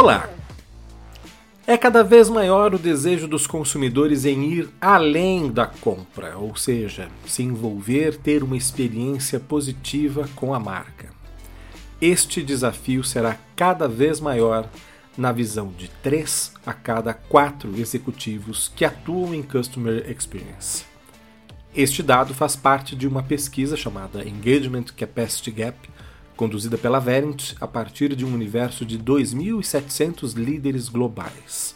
Olá! 0.00 0.30
É 1.66 1.76
cada 1.76 2.04
vez 2.04 2.28
maior 2.28 2.72
o 2.72 2.78
desejo 2.78 3.26
dos 3.26 3.48
consumidores 3.48 4.24
em 4.24 4.44
ir 4.44 4.70
além 4.80 5.50
da 5.50 5.66
compra, 5.66 6.38
ou 6.38 6.54
seja, 6.54 7.08
se 7.26 7.42
envolver, 7.42 8.16
ter 8.16 8.44
uma 8.44 8.56
experiência 8.56 9.40
positiva 9.40 10.28
com 10.36 10.54
a 10.54 10.60
marca. 10.60 11.08
Este 12.00 12.44
desafio 12.44 13.02
será 13.02 13.38
cada 13.56 13.88
vez 13.88 14.20
maior 14.20 14.70
na 15.16 15.32
visão 15.32 15.72
de 15.76 15.88
3 16.00 16.52
a 16.64 16.72
cada 16.72 17.12
4 17.12 17.76
executivos 17.80 18.70
que 18.76 18.84
atuam 18.84 19.34
em 19.34 19.42
Customer 19.42 20.08
Experience. 20.08 20.84
Este 21.74 22.04
dado 22.04 22.32
faz 22.34 22.54
parte 22.54 22.94
de 22.94 23.08
uma 23.08 23.24
pesquisa 23.24 23.76
chamada 23.76 24.22
Engagement 24.22 24.84
Capacity 24.96 25.50
Gap, 25.50 25.76
conduzida 26.38 26.78
pela 26.78 27.00
Verint 27.00 27.54
a 27.60 27.66
partir 27.66 28.14
de 28.14 28.24
um 28.24 28.32
universo 28.32 28.86
de 28.86 28.96
2.700 28.96 30.36
líderes 30.36 30.88
globais. 30.88 31.74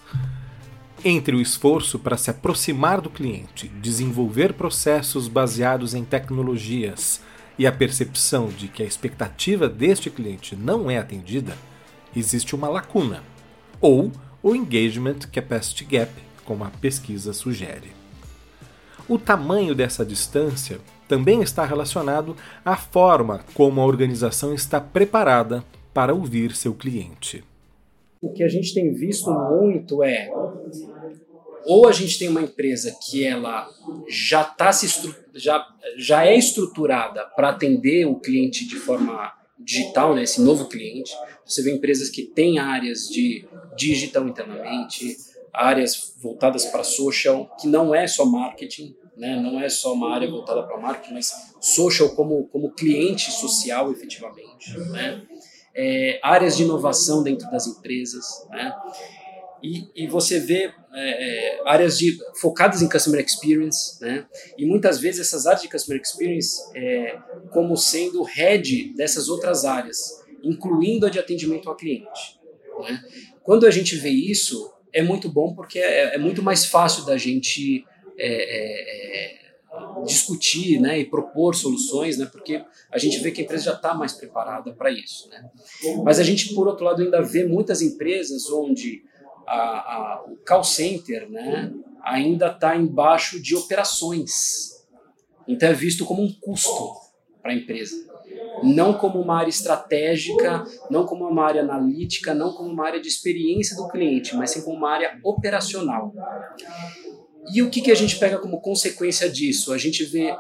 Entre 1.04 1.34
o 1.34 1.40
esforço 1.40 1.98
para 1.98 2.16
se 2.16 2.30
aproximar 2.30 3.00
do 3.00 3.10
cliente, 3.10 3.66
desenvolver 3.66 4.52
processos 4.52 5.26
baseados 5.26 5.94
em 5.94 6.04
tecnologias 6.04 7.20
e 7.58 7.66
a 7.66 7.72
percepção 7.72 8.46
de 8.50 8.68
que 8.68 8.84
a 8.84 8.86
expectativa 8.86 9.68
deste 9.68 10.08
cliente 10.08 10.54
não 10.54 10.88
é 10.88 10.96
atendida, 10.96 11.58
existe 12.14 12.54
uma 12.54 12.68
lacuna, 12.68 13.24
ou 13.80 14.12
o 14.40 14.54
Engagement 14.54 15.18
Capacity 15.32 15.84
Gap, 15.84 16.12
como 16.44 16.62
a 16.62 16.70
pesquisa 16.70 17.32
sugere. 17.32 17.90
O 19.08 19.18
tamanho 19.18 19.74
dessa 19.74 20.06
distância 20.06 20.78
também 21.12 21.42
está 21.42 21.66
relacionado 21.66 22.34
à 22.64 22.74
forma 22.74 23.44
como 23.52 23.82
a 23.82 23.84
organização 23.84 24.54
está 24.54 24.80
preparada 24.80 25.62
para 25.92 26.14
ouvir 26.14 26.56
seu 26.56 26.72
cliente. 26.72 27.44
O 28.18 28.32
que 28.32 28.42
a 28.42 28.48
gente 28.48 28.72
tem 28.72 28.94
visto 28.94 29.30
muito 29.30 30.02
é 30.02 30.30
ou 31.66 31.86
a 31.86 31.92
gente 31.92 32.18
tem 32.18 32.30
uma 32.30 32.40
empresa 32.40 32.96
que 33.06 33.26
ela 33.26 33.68
já 34.08 34.42
tá 34.42 34.72
se 34.72 34.88
já, 35.34 35.62
já 35.98 36.24
é 36.24 36.34
estruturada 36.34 37.26
para 37.36 37.50
atender 37.50 38.06
o 38.06 38.16
cliente 38.16 38.66
de 38.66 38.76
forma 38.76 39.34
digital, 39.58 40.14
né, 40.14 40.22
esse 40.22 40.40
novo 40.40 40.66
cliente. 40.66 41.12
Você 41.44 41.62
vê 41.62 41.74
empresas 41.74 42.08
que 42.08 42.22
têm 42.22 42.58
áreas 42.58 43.06
de 43.06 43.44
digital 43.76 44.26
internamente, 44.26 45.14
áreas 45.52 46.14
voltadas 46.22 46.64
para 46.64 46.82
social, 46.82 47.54
que 47.60 47.68
não 47.68 47.94
é 47.94 48.06
só 48.06 48.24
marketing, 48.24 48.96
né? 49.16 49.36
não 49.40 49.60
é 49.60 49.68
só 49.68 49.92
uma 49.92 50.14
área 50.14 50.30
voltada 50.30 50.62
para 50.62 50.78
marketing, 50.78 51.14
mas 51.14 51.32
social 51.60 52.10
como, 52.10 52.46
como 52.48 52.72
cliente 52.72 53.30
social 53.30 53.90
efetivamente. 53.92 54.76
Né? 54.90 55.22
É, 55.74 56.20
áreas 56.22 56.56
de 56.56 56.64
inovação 56.64 57.22
dentro 57.22 57.50
das 57.50 57.66
empresas. 57.66 58.24
Né? 58.50 58.74
E, 59.62 59.88
e 59.94 60.06
você 60.08 60.40
vê 60.40 60.72
é, 60.92 61.56
é, 61.56 61.62
áreas 61.64 61.96
de, 61.96 62.18
focadas 62.34 62.82
em 62.82 62.88
customer 62.88 63.24
experience, 63.24 64.00
né? 64.00 64.26
e 64.58 64.66
muitas 64.66 64.98
vezes 64.98 65.20
essas 65.20 65.46
áreas 65.46 65.62
de 65.62 65.68
customer 65.68 66.00
experience 66.02 66.60
é, 66.74 67.16
como 67.52 67.76
sendo 67.76 68.22
head 68.22 68.92
dessas 68.96 69.28
outras 69.28 69.64
áreas, 69.64 70.22
incluindo 70.42 71.06
a 71.06 71.10
de 71.10 71.18
atendimento 71.18 71.68
ao 71.68 71.76
cliente. 71.76 72.40
Né? 72.80 73.00
Quando 73.42 73.66
a 73.66 73.70
gente 73.70 73.94
vê 73.96 74.10
isso, 74.10 74.72
é 74.92 75.00
muito 75.00 75.28
bom 75.28 75.54
porque 75.54 75.78
é, 75.78 76.16
é 76.16 76.18
muito 76.18 76.42
mais 76.42 76.66
fácil 76.66 77.04
da 77.04 77.16
gente 77.16 77.84
é, 78.18 78.28
é, 78.28 79.36
é, 79.36 80.04
discutir 80.04 80.80
né, 80.80 80.98
e 80.98 81.04
propor 81.04 81.54
soluções, 81.54 82.18
né, 82.18 82.26
porque 82.30 82.62
a 82.90 82.98
gente 82.98 83.18
vê 83.20 83.30
que 83.30 83.40
a 83.40 83.44
empresa 83.44 83.64
já 83.64 83.72
está 83.74 83.94
mais 83.94 84.12
preparada 84.12 84.72
para 84.72 84.90
isso. 84.90 85.28
Né? 85.30 85.50
Mas 86.04 86.18
a 86.18 86.22
gente, 86.22 86.54
por 86.54 86.68
outro 86.68 86.84
lado, 86.84 87.02
ainda 87.02 87.22
vê 87.22 87.44
muitas 87.44 87.80
empresas 87.80 88.50
onde 88.50 89.02
a, 89.46 89.58
a, 89.58 90.24
o 90.28 90.36
call 90.46 90.64
center 90.64 91.28
né, 91.30 91.72
ainda 92.02 92.48
está 92.48 92.76
embaixo 92.76 93.40
de 93.40 93.56
operações. 93.56 94.86
Então 95.46 95.68
é 95.68 95.72
visto 95.72 96.04
como 96.04 96.22
um 96.22 96.32
custo 96.40 96.92
para 97.40 97.52
a 97.52 97.54
empresa. 97.54 97.96
Não 98.62 98.94
como 98.94 99.20
uma 99.20 99.38
área 99.38 99.50
estratégica, 99.50 100.64
não 100.90 101.04
como 101.04 101.26
uma 101.26 101.44
área 101.44 101.62
analítica, 101.62 102.34
não 102.34 102.52
como 102.52 102.70
uma 102.70 102.86
área 102.86 103.00
de 103.00 103.08
experiência 103.08 103.76
do 103.76 103.88
cliente, 103.88 104.36
mas 104.36 104.50
sim 104.50 104.62
como 104.62 104.76
uma 104.76 104.90
área 104.90 105.18
operacional. 105.24 106.14
E 107.50 107.62
o 107.62 107.70
que, 107.70 107.80
que 107.80 107.90
a 107.90 107.94
gente 107.94 108.18
pega 108.18 108.38
como 108.38 108.60
consequência 108.60 109.28
disso? 109.28 109.72
A 109.72 109.78
gente 109.78 110.04
vê 110.04 110.34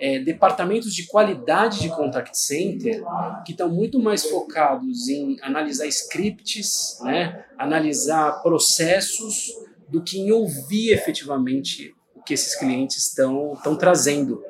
é, 0.00 0.18
departamentos 0.20 0.94
de 0.94 1.06
qualidade 1.06 1.80
de 1.80 1.88
contact 1.88 2.36
center 2.38 3.02
que 3.44 3.52
estão 3.52 3.68
muito 3.68 3.98
mais 3.98 4.24
focados 4.24 5.08
em 5.08 5.36
analisar 5.42 5.86
scripts, 5.86 6.98
né, 7.02 7.44
analisar 7.56 8.42
processos, 8.42 9.52
do 9.88 10.02
que 10.02 10.18
em 10.18 10.30
ouvir 10.30 10.90
efetivamente 10.90 11.94
o 12.14 12.22
que 12.22 12.34
esses 12.34 12.54
clientes 12.54 13.06
estão 13.06 13.76
trazendo 13.78 14.42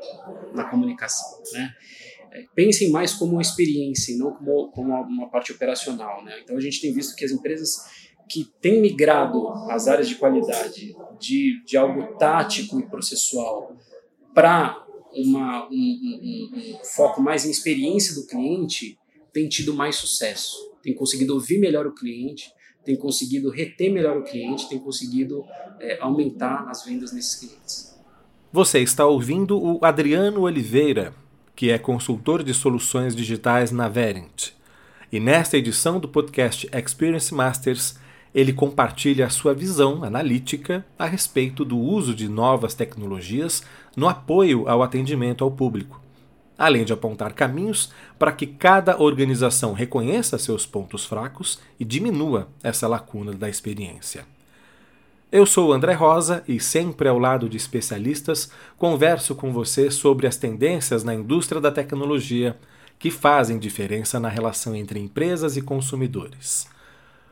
na 0.53 0.65
comunicação. 0.65 1.41
Né. 1.53 1.75
É, 2.33 2.45
pensem 2.55 2.91
mais 2.91 3.15
como 3.15 3.33
uma 3.33 3.43
experiência, 3.43 4.17
não 4.19 4.33
como, 4.33 4.71
como 4.73 4.93
uma 4.93 5.31
parte 5.31 5.53
operacional. 5.53 6.25
Né. 6.25 6.41
Então 6.43 6.57
a 6.57 6.61
gente 6.61 6.81
tem 6.81 6.93
visto 6.93 7.15
que 7.15 7.25
as 7.25 7.31
empresas 7.31 8.08
que 8.29 8.45
têm 8.61 8.81
migrado 8.81 9.49
as 9.71 9.89
áreas 9.89 10.09
de 10.09 10.17
qualidade 10.17 10.95
de, 11.19 11.63
de 11.65 11.77
algo 11.77 12.17
tático 12.19 12.79
e 12.79 12.87
processual 12.87 13.77
para 14.35 14.85
um, 15.13 15.37
um, 15.37 16.51
um, 16.53 16.79
foco 16.95 17.21
mais 17.21 17.45
em 17.45 17.51
experiência 17.51 18.15
do 18.15 18.27
cliente, 18.27 18.99
tem 19.33 19.49
tido 19.49 19.75
mais 19.75 19.97
sucesso, 19.97 20.73
tem 20.83 20.95
conseguido 20.95 21.35
ouvir 21.35 21.59
melhor 21.59 21.87
o 21.87 21.95
cliente, 21.95 22.53
tem 22.85 22.97
conseguido 22.97 23.51
reter 23.51 23.93
melhor 23.93 24.17
o 24.17 24.23
cliente, 24.23 24.69
tem 24.69 24.79
conseguido 24.79 25.45
é, 25.81 25.99
aumentar 26.01 26.69
as 26.69 26.85
vendas 26.85 27.13
nesses 27.13 27.35
clientes. 27.35 27.99
Você 28.53 28.81
está 28.81 29.07
ouvindo 29.07 29.61
o 29.61 29.85
Adriano 29.85 30.43
Oliveira, 30.43 31.15
que 31.55 31.71
é 31.71 31.79
consultor 31.79 32.43
de 32.43 32.55
soluções 32.55 33.15
digitais 33.15 33.71
na 33.71 33.89
Verint. 33.89 34.53
E 35.11 35.19
nesta 35.19 35.59
edição 35.59 35.99
do 35.99 36.09
podcast 36.09 36.69
Experience 36.73 37.35
Masters, 37.35 37.97
ele 38.35 38.53
compartilha 38.53 39.27
a 39.27 39.31
sua 39.31 39.55
visão 39.55 40.05
analítica 40.05 40.85
a 40.99 41.07
respeito 41.07 41.65
do 41.65 41.79
uso 41.79 42.15
de 42.15 42.29
novas 42.29 42.75
tecnologias 42.75 43.63
no 43.97 44.09
apoio 44.09 44.69
ao 44.69 44.83
atendimento 44.83 45.43
ao 45.43 45.51
público, 45.51 46.01
além 46.57 46.85
de 46.85 46.93
apontar 46.93 47.33
caminhos 47.33 47.93
para 48.19 48.33
que 48.33 48.47
cada 48.47 49.01
organização 49.01 49.73
reconheça 49.73 50.39
seus 50.39 50.67
pontos 50.67 51.05
fracos 51.05 51.59
e 51.79 51.85
diminua 51.85 52.49
essa 52.63 52.87
lacuna 52.87 53.33
da 53.33 53.49
experiência. 53.49 54.25
Eu 55.31 55.45
sou 55.45 55.75
André 55.75 55.93
Rosa 55.93 56.43
e, 56.49 56.59
sempre 56.59 57.07
ao 57.07 57.19
lado 57.19 57.51
de 57.51 57.57
especialistas, 57.59 58.51
converso 58.79 59.35
com 59.35 59.53
você 59.53 59.91
sobre 59.91 60.27
as 60.27 60.39
tendências 60.39 61.05
na 61.05 61.15
indústria 61.15 61.61
da 61.61 61.71
tecnologia 61.71 62.57
que 62.99 63.11
fazem 63.11 63.59
diferença 63.59 64.19
na 64.19 64.31
relação 64.31 64.75
entre 64.75 64.99
empresas 64.99 65.57
e 65.57 65.61
consumidores. 65.61 66.67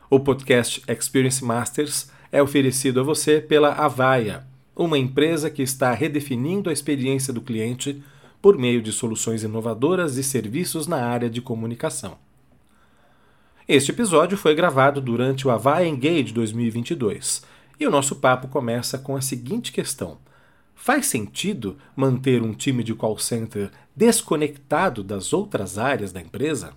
O 0.09 0.21
podcast 0.21 0.81
Experience 0.87 1.43
Masters 1.43 2.09
é 2.31 2.41
oferecido 2.41 3.01
a 3.01 3.03
você 3.03 3.41
pela 3.41 3.73
Avaya, 3.73 4.47
uma 4.73 4.97
empresa 4.97 5.49
que 5.49 5.61
está 5.61 5.91
redefinindo 5.91 6.69
a 6.69 6.73
experiência 6.73 7.33
do 7.33 7.41
cliente 7.41 8.01
por 8.41 8.57
meio 8.57 8.81
de 8.81 8.93
soluções 8.93 9.43
inovadoras 9.43 10.15
e 10.15 10.23
serviços 10.23 10.87
na 10.87 11.05
área 11.05 11.29
de 11.29 11.41
comunicação. 11.41 12.17
Este 13.67 13.91
episódio 13.91 14.37
foi 14.37 14.55
gravado 14.55 15.01
durante 15.01 15.45
o 15.45 15.51
Avaya 15.51 15.85
Engage 15.85 16.31
2022 16.31 17.43
e 17.77 17.85
o 17.85 17.91
nosso 17.91 18.15
papo 18.15 18.47
começa 18.47 18.97
com 18.97 19.13
a 19.13 19.19
seguinte 19.19 19.73
questão: 19.73 20.19
Faz 20.73 21.07
sentido 21.07 21.77
manter 21.97 22.41
um 22.41 22.53
time 22.53 22.81
de 22.81 22.95
call 22.95 23.17
center 23.17 23.69
desconectado 23.93 25.03
das 25.03 25.33
outras 25.33 25.77
áreas 25.77 26.13
da 26.13 26.21
empresa? 26.21 26.71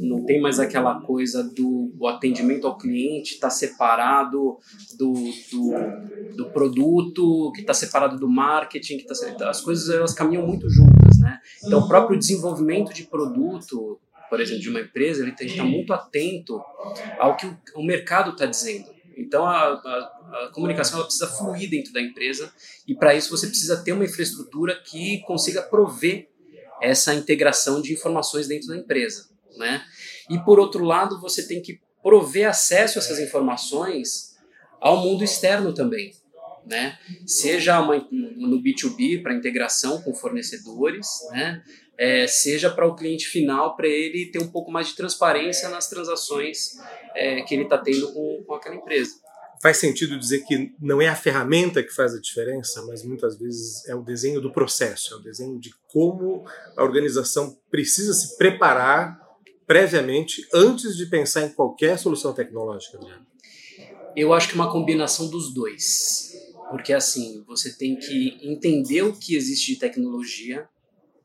Não 0.00 0.24
tem 0.24 0.40
mais 0.40 0.58
aquela 0.58 1.00
coisa 1.00 1.42
do 1.42 1.92
o 1.98 2.06
atendimento 2.06 2.66
ao 2.66 2.76
cliente 2.76 3.34
estar 3.34 3.48
tá 3.48 3.50
separado 3.50 4.58
do, 4.98 5.12
do, 5.50 6.36
do, 6.36 6.50
produto, 6.50 7.52
que 7.54 7.60
está 7.60 7.74
separado 7.74 8.18
do 8.18 8.28
marketing, 8.28 8.98
que 8.98 9.04
tá, 9.04 9.14
as 9.48 9.60
coisas 9.60 9.88
elas 9.88 10.12
caminham 10.12 10.46
muito 10.46 10.68
juntas, 10.68 11.18
né? 11.18 11.40
Então 11.64 11.80
o 11.80 11.88
próprio 11.88 12.18
desenvolvimento 12.18 12.92
de 12.92 13.04
produto, 13.04 13.98
por 14.28 14.40
exemplo, 14.40 14.62
de 14.62 14.68
uma 14.68 14.80
empresa, 14.80 15.22
ele 15.22 15.32
tem 15.32 15.46
que 15.46 15.54
estar 15.54 15.64
muito 15.64 15.92
atento 15.92 16.60
ao 17.18 17.36
que 17.36 17.46
o, 17.46 17.56
o 17.76 17.84
mercado 17.84 18.32
está 18.32 18.46
dizendo. 18.46 18.86
Então 19.16 19.46
a, 19.46 19.72
a, 19.72 20.44
a 20.44 20.50
comunicação 20.52 21.02
precisa 21.02 21.26
fluir 21.26 21.70
dentro 21.70 21.92
da 21.92 22.00
empresa 22.00 22.52
e 22.86 22.94
para 22.94 23.14
isso 23.14 23.30
você 23.30 23.46
precisa 23.46 23.82
ter 23.82 23.92
uma 23.92 24.04
infraestrutura 24.04 24.76
que 24.84 25.20
consiga 25.20 25.62
prover 25.62 26.28
essa 26.82 27.14
integração 27.14 27.80
de 27.80 27.94
informações 27.94 28.46
dentro 28.46 28.68
da 28.68 28.76
empresa 28.76 29.35
né? 29.56 29.84
E 30.30 30.38
por 30.38 30.58
outro 30.58 30.84
lado, 30.84 31.20
você 31.20 31.46
tem 31.46 31.60
que 31.60 31.80
prover 32.02 32.48
acesso 32.48 32.98
a 32.98 33.02
essas 33.02 33.18
informações 33.18 34.36
ao 34.80 34.98
mundo 34.98 35.24
externo 35.24 35.72
também, 35.72 36.14
né? 36.64 36.98
Seja 37.26 37.80
uma, 37.80 37.96
no 38.10 38.62
B2B 38.62 39.22
para 39.22 39.34
integração 39.34 40.02
com 40.02 40.14
fornecedores, 40.14 41.08
né? 41.30 41.62
é, 41.98 42.26
seja 42.26 42.70
para 42.70 42.86
o 42.86 42.94
cliente 42.94 43.26
final, 43.26 43.74
para 43.74 43.88
ele 43.88 44.30
ter 44.30 44.38
um 44.38 44.48
pouco 44.48 44.70
mais 44.70 44.88
de 44.88 44.96
transparência 44.96 45.68
nas 45.68 45.88
transações 45.88 46.78
é, 47.14 47.42
que 47.42 47.54
ele 47.54 47.64
está 47.64 47.78
tendo 47.78 48.12
com, 48.12 48.44
com 48.46 48.54
aquela 48.54 48.76
empresa. 48.76 49.14
Faz 49.62 49.78
sentido 49.78 50.18
dizer 50.18 50.44
que 50.44 50.74
não 50.78 51.00
é 51.00 51.08
a 51.08 51.16
ferramenta 51.16 51.82
que 51.82 51.94
faz 51.94 52.14
a 52.14 52.20
diferença, 52.20 52.84
mas 52.86 53.02
muitas 53.02 53.38
vezes 53.38 53.86
é 53.88 53.94
o 53.94 54.02
desenho 54.02 54.40
do 54.40 54.52
processo, 54.52 55.14
é 55.14 55.16
o 55.16 55.20
desenho 55.20 55.58
de 55.58 55.74
como 55.88 56.44
a 56.76 56.84
organização 56.84 57.56
precisa 57.70 58.12
se 58.12 58.36
preparar 58.36 59.18
previamente 59.66 60.46
antes 60.54 60.96
de 60.96 61.06
pensar 61.06 61.44
em 61.44 61.48
qualquer 61.50 61.98
solução 61.98 62.32
tecnológica, 62.32 62.98
Adriano. 62.98 63.26
Eu 64.14 64.32
acho 64.32 64.48
que 64.48 64.54
é 64.54 64.56
uma 64.56 64.70
combinação 64.70 65.28
dos 65.28 65.52
dois. 65.52 66.32
Porque 66.70 66.92
assim, 66.92 67.44
você 67.46 67.72
tem 67.72 67.96
que 67.96 68.38
entender 68.42 69.02
o 69.02 69.12
que 69.12 69.36
existe 69.36 69.74
de 69.74 69.78
tecnologia, 69.78 70.68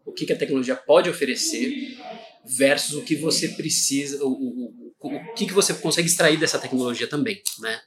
o 0.06 0.12
que, 0.12 0.26
que 0.26 0.34
a 0.34 0.38
tecnologia 0.38 0.76
pode 0.76 1.10
oferecer, 1.10 1.98
versus 2.46 2.96
o 2.96 3.04
que 3.04 3.16
você 3.16 3.50
precisa, 3.50 4.24
o, 4.24 4.32
o, 4.32 4.91
o, 5.02 5.34
que, 5.34 5.48
que 5.48 5.54
você 5.54 5.74
consegue 5.74 6.08
extrair 6.08 6.38
dessa 6.38 6.60
tecnologia 6.60 7.08
também, 7.08 7.42
né? 7.60 7.80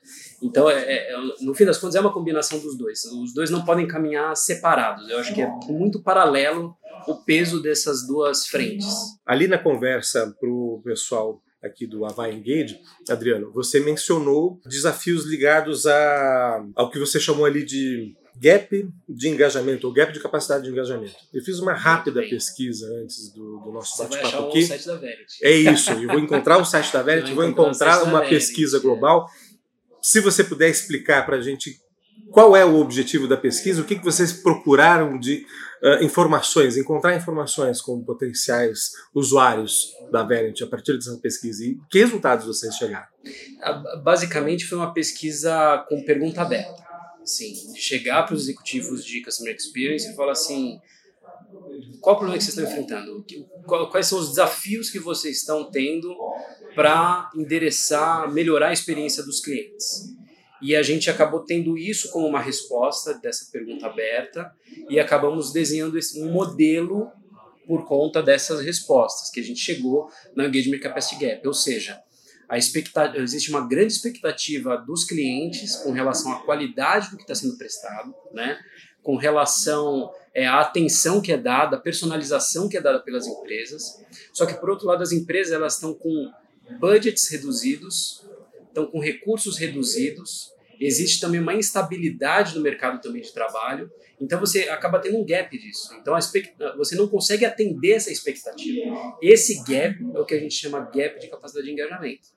Então, 0.42 0.68
é, 0.68 0.82
é, 0.82 1.12
é, 1.12 1.16
no 1.40 1.54
fim 1.54 1.64
das 1.64 1.78
contas, 1.78 1.94
é 1.94 2.00
uma 2.00 2.12
combinação 2.12 2.58
dos 2.58 2.76
dois. 2.76 3.04
Os 3.04 3.32
dois 3.32 3.50
não 3.50 3.64
podem 3.64 3.86
caminhar 3.86 4.36
separados. 4.36 5.08
Eu 5.08 5.18
acho 5.18 5.32
que 5.32 5.40
é 5.40 5.48
muito 5.68 6.02
paralelo 6.02 6.76
o 7.06 7.14
peso 7.24 7.62
dessas 7.62 8.06
duas 8.06 8.46
frentes. 8.46 8.94
Ali 9.24 9.46
na 9.46 9.58
conversa 9.58 10.34
para 10.38 10.48
o 10.48 10.80
pessoal 10.84 11.40
aqui 11.62 11.86
do 11.86 12.04
Havaí 12.04 12.34
Engage, 12.34 12.78
Adriano, 13.08 13.50
você 13.52 13.80
mencionou 13.80 14.60
desafios 14.66 15.24
ligados 15.24 15.86
a, 15.86 16.64
ao 16.74 16.90
que 16.90 16.98
você 16.98 17.18
chamou 17.18 17.46
ali 17.46 17.64
de 17.64 18.14
gap 18.36 18.88
de 19.08 19.28
engajamento, 19.28 19.86
ou 19.86 19.92
gap 19.92 20.12
de 20.12 20.20
capacidade 20.20 20.64
de 20.64 20.70
engajamento. 20.70 21.14
Eu 21.32 21.42
fiz 21.42 21.58
uma 21.58 21.72
rápida 21.72 22.20
pesquisa 22.22 22.86
antes 23.02 23.32
do, 23.32 23.58
do 23.58 23.72
nosso 23.72 23.96
bate-papo 23.98 24.48
aqui. 24.48 24.66
Site 24.66 24.86
da 24.86 24.96
Verity. 24.96 25.38
É 25.42 25.50
isso, 25.52 25.90
eu 25.92 26.08
vou 26.08 26.18
encontrar 26.18 26.58
o 26.58 26.64
site 26.64 26.92
da 26.92 27.02
Verity, 27.02 27.32
vou 27.32 27.44
encontrar 27.44 28.02
uma 28.02 28.22
pesquisa 28.22 28.78
global. 28.78 29.28
Se 30.02 30.20
você 30.20 30.44
puder 30.44 30.68
explicar 30.68 31.24
para 31.24 31.36
a 31.36 31.40
gente 31.40 31.80
qual 32.30 32.56
é 32.56 32.64
o 32.64 32.80
objetivo 32.80 33.28
da 33.28 33.36
pesquisa, 33.36 33.80
o 33.80 33.84
que, 33.84 33.96
que 33.96 34.04
vocês 34.04 34.32
procuraram 34.32 35.18
de 35.18 35.46
uh, 35.82 36.04
informações, 36.04 36.76
encontrar 36.76 37.14
informações 37.16 37.80
com 37.80 38.02
potenciais 38.02 38.90
usuários 39.14 39.92
da 40.10 40.24
Verint 40.24 40.60
a 40.62 40.66
partir 40.66 40.94
dessa 40.94 41.16
pesquisa 41.18 41.64
e 41.64 41.78
que 41.88 42.00
resultados 42.00 42.44
vocês 42.44 42.74
chegaram? 42.74 43.06
Basicamente 44.02 44.66
foi 44.66 44.78
uma 44.78 44.92
pesquisa 44.92 45.84
com 45.88 46.04
pergunta 46.04 46.42
aberta. 46.42 46.83
Sim, 47.24 47.74
chegar 47.74 48.24
para 48.24 48.34
os 48.34 48.42
executivos 48.42 49.04
de 49.04 49.22
Customer 49.22 49.54
Experience 49.54 50.10
e 50.10 50.14
falar 50.14 50.32
assim, 50.32 50.78
qual 52.00 52.16
o 52.16 52.18
problema 52.18 52.38
que 52.38 52.44
vocês 52.44 52.58
estão 52.58 52.70
enfrentando? 52.70 53.24
Quais 53.90 54.06
são 54.06 54.18
os 54.18 54.28
desafios 54.30 54.90
que 54.90 54.98
vocês 54.98 55.38
estão 55.38 55.70
tendo 55.70 56.14
para 56.74 57.30
endereçar, 57.34 58.30
melhorar 58.30 58.68
a 58.68 58.72
experiência 58.72 59.22
dos 59.22 59.40
clientes? 59.40 60.14
E 60.60 60.76
a 60.76 60.82
gente 60.82 61.10
acabou 61.10 61.40
tendo 61.40 61.76
isso 61.76 62.10
como 62.10 62.26
uma 62.26 62.40
resposta 62.40 63.14
dessa 63.14 63.50
pergunta 63.50 63.86
aberta 63.86 64.50
e 64.88 65.00
acabamos 65.00 65.52
desenhando 65.52 65.98
um 66.16 66.30
modelo 66.30 67.10
por 67.66 67.86
conta 67.86 68.22
dessas 68.22 68.60
respostas 68.60 69.30
que 69.30 69.40
a 69.40 69.42
gente 69.42 69.60
chegou 69.60 70.08
na 70.34 70.46
Engagement 70.46 70.80
Capacity 70.80 71.24
Gap. 71.24 71.46
Ou 71.46 71.54
seja, 71.54 72.00
a 72.48 72.58
expectativa, 72.58 73.22
existe 73.22 73.50
uma 73.50 73.66
grande 73.66 73.92
expectativa 73.92 74.76
dos 74.76 75.04
clientes 75.04 75.76
com 75.76 75.92
relação 75.92 76.32
à 76.32 76.42
qualidade 76.44 77.10
do 77.10 77.16
que 77.16 77.22
está 77.22 77.34
sendo 77.34 77.56
prestado, 77.56 78.14
né? 78.32 78.58
com 79.02 79.16
relação 79.16 80.10
é, 80.32 80.46
à 80.46 80.60
atenção 80.60 81.20
que 81.20 81.30
é 81.30 81.36
dada, 81.36 81.76
à 81.76 81.80
personalização 81.80 82.68
que 82.68 82.76
é 82.76 82.80
dada 82.80 82.98
pelas 83.00 83.26
empresas. 83.26 84.02
Só 84.32 84.46
que, 84.46 84.54
por 84.54 84.70
outro 84.70 84.86
lado, 84.86 85.02
as 85.02 85.12
empresas 85.12 85.52
elas 85.52 85.74
estão 85.74 85.94
com 85.94 86.32
budgets 86.80 87.28
reduzidos, 87.28 88.24
estão 88.66 88.86
com 88.86 88.98
recursos 88.98 89.58
reduzidos, 89.58 90.53
existe 90.80 91.20
também 91.20 91.40
uma 91.40 91.54
instabilidade 91.54 92.54
no 92.54 92.62
mercado 92.62 93.00
também 93.00 93.22
de 93.22 93.32
trabalho, 93.32 93.90
então 94.20 94.38
você 94.38 94.68
acaba 94.68 94.98
tendo 94.98 95.18
um 95.18 95.24
gap 95.24 95.56
disso. 95.56 95.94
Então 96.00 96.14
você 96.76 96.96
não 96.96 97.08
consegue 97.08 97.44
atender 97.44 97.92
essa 97.92 98.10
expectativa. 98.10 99.16
Esse 99.20 99.62
gap 99.64 99.96
é 100.14 100.18
o 100.18 100.24
que 100.24 100.34
a 100.34 100.40
gente 100.40 100.54
chama 100.54 100.80
gap 100.80 101.18
de 101.20 101.28
capacidade 101.28 101.66
de 101.66 101.72
engajamento. 101.72 102.28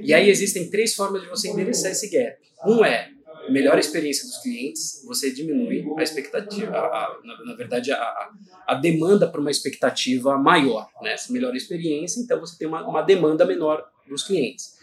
E 0.00 0.14
aí 0.14 0.30
existem 0.30 0.70
três 0.70 0.94
formas 0.94 1.22
de 1.22 1.28
você 1.28 1.48
endereçar 1.48 1.90
esse 1.90 2.08
gap. 2.08 2.36
Um 2.64 2.84
é 2.84 3.10
melhor 3.50 3.78
experiência 3.78 4.24
dos 4.26 4.38
clientes, 4.38 5.02
você 5.04 5.30
diminui 5.30 5.84
a 5.96 6.02
expectativa, 6.02 6.72
a, 6.72 6.86
a, 6.86 7.20
na, 7.44 7.54
verdade, 7.54 7.92
a, 7.92 8.30
a 8.66 8.74
demanda 8.74 9.28
para 9.30 9.40
uma 9.40 9.50
expectativa 9.50 10.36
maior, 10.36 10.88
né? 11.02 11.12
Essa 11.12 11.32
melhor 11.32 11.54
experiência, 11.54 12.20
então 12.20 12.40
você 12.40 12.58
tem 12.58 12.66
uma, 12.66 12.86
uma 12.86 13.02
demanda 13.02 13.44
menor 13.44 13.84
dos 14.08 14.24
clientes. 14.24 14.76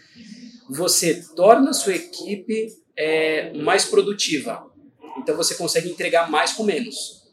Você 0.69 1.23
torna 1.35 1.71
a 1.71 1.73
sua 1.73 1.95
equipe 1.95 2.67
é, 2.95 3.53
mais 3.53 3.85
produtiva. 3.85 4.69
Então 5.17 5.35
você 5.35 5.55
consegue 5.55 5.89
entregar 5.89 6.29
mais 6.29 6.53
com 6.53 6.63
menos. 6.63 7.23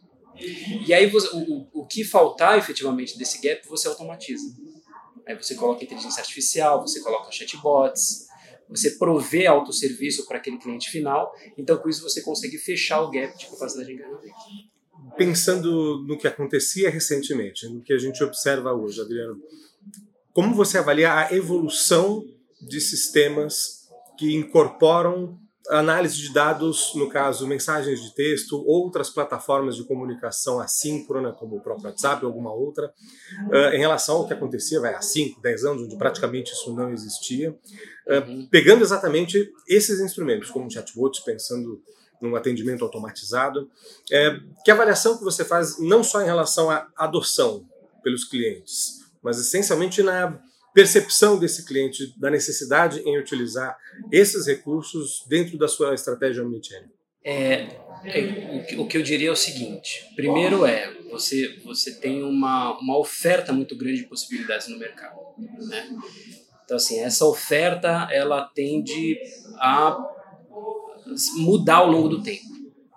E 0.87 0.93
aí 0.95 1.07
você, 1.07 1.29
o, 1.35 1.69
o 1.73 1.87
que 1.87 2.05
faltar 2.05 2.59
efetivamente 2.59 3.19
desse 3.19 3.41
gap 3.41 3.67
você 3.69 3.89
automatiza. 3.89 4.55
Aí 5.27 5.35
você 5.35 5.55
coloca 5.55 5.85
inteligência 5.85 6.21
artificial, 6.21 6.81
você 6.81 7.01
coloca 7.01 7.31
chatbots, 7.31 8.27
você 8.69 8.93
provê 8.93 9.47
autosserviço 9.47 10.27
para 10.27 10.39
aquele 10.39 10.59
cliente 10.59 10.91
final. 10.91 11.33
Então 11.59 11.77
com 11.77 11.89
isso 11.89 12.03
você 12.03 12.23
consegue 12.23 12.59
fechar 12.59 13.03
o 13.03 13.11
gap 13.11 13.37
de 13.37 13.47
capacidade 13.47 13.89
de 13.89 13.95
engajamento. 13.95 14.35
Pensando 15.17 16.05
no 16.07 16.17
que 16.17 16.27
acontecia 16.27 16.89
recentemente, 16.89 17.67
no 17.69 17.83
que 17.83 17.93
a 17.93 17.99
gente 17.99 18.23
observa 18.23 18.73
hoje, 18.73 19.01
Adriano, 19.01 19.43
como 20.33 20.55
você 20.55 20.79
avalia 20.79 21.13
a 21.13 21.35
evolução 21.35 22.25
de 22.61 22.81
sistemas 22.81 23.89
que 24.17 24.35
incorporam 24.35 25.39
análise 25.71 26.17
de 26.17 26.33
dados, 26.33 26.93
no 26.95 27.09
caso, 27.09 27.47
mensagens 27.47 28.03
de 28.03 28.15
texto, 28.15 28.63
outras 28.67 29.11
plataformas 29.11 29.77
de 29.77 29.85
comunicação 29.85 30.59
assíncrona, 30.59 31.33
como 31.33 31.57
o 31.57 31.61
próprio 31.61 31.87
WhatsApp 31.87 32.25
ou 32.25 32.31
alguma 32.31 32.53
outra, 32.53 32.93
uh, 33.49 33.75
em 33.75 33.79
relação 33.79 34.17
ao 34.17 34.27
que 34.27 34.33
acontecia 34.33 34.81
vai, 34.81 34.95
há 34.95 35.01
5, 35.01 35.41
10 35.41 35.65
anos, 35.65 35.83
onde 35.83 35.97
praticamente 35.97 36.53
isso 36.53 36.75
não 36.75 36.93
existia, 36.93 37.51
uh, 37.51 38.49
pegando 38.51 38.83
exatamente 38.83 39.51
esses 39.69 40.01
instrumentos, 40.01 40.51
como 40.51 40.71
chatbots, 40.71 41.21
pensando 41.21 41.81
num 42.21 42.37
atendimento 42.37 42.85
automatizado. 42.85 43.71
É, 44.13 44.39
que 44.63 44.71
avaliação 44.71 45.17
que 45.17 45.25
você 45.25 45.45
faz 45.45 45.79
não 45.79 46.05
só 46.05 46.21
em 46.21 46.27
relação 46.27 46.71
à 46.71 46.87
adoção 46.95 47.67
pelos 48.03 48.25
clientes, 48.25 49.01
mas 49.23 49.39
essencialmente 49.39 50.03
na 50.03 50.39
percepção 50.75 51.39
desse 51.39 51.65
cliente 51.65 52.15
da 52.19 52.31
necessidade 52.31 53.01
em 53.01 53.19
utilizar 53.19 53.77
esses 54.13 54.47
recursos 54.47 55.25
dentro 55.29 55.59
da 55.59 55.69
sua 55.69 55.95
estratégia 55.95 56.45
omnichannel? 56.45 56.91
É, 57.23 57.69
é, 58.05 58.77
o 58.79 58.87
que 58.87 58.97
eu 58.97 59.03
diria 59.03 59.29
é 59.29 59.33
o 59.33 59.37
seguinte: 59.37 60.07
primeiro 60.17 60.65
é 60.65 60.91
você 61.11 61.61
você 61.65 61.95
tem 62.01 62.23
uma, 62.23 62.79
uma 62.79 62.99
oferta 62.99 63.53
muito 63.53 63.77
grande 63.77 63.99
de 63.99 64.07
possibilidades 64.07 64.69
no 64.69 64.79
mercado, 64.79 65.19
né? 65.69 65.91
Então 66.65 66.77
assim 66.79 67.01
essa 67.01 67.27
oferta 67.27 68.09
ela 68.11 68.51
tende 68.55 69.19
a 69.57 69.99
mudar 71.37 71.77
ao 71.77 71.91
longo 71.91 72.09
do 72.09 72.23
tempo, 72.23 72.47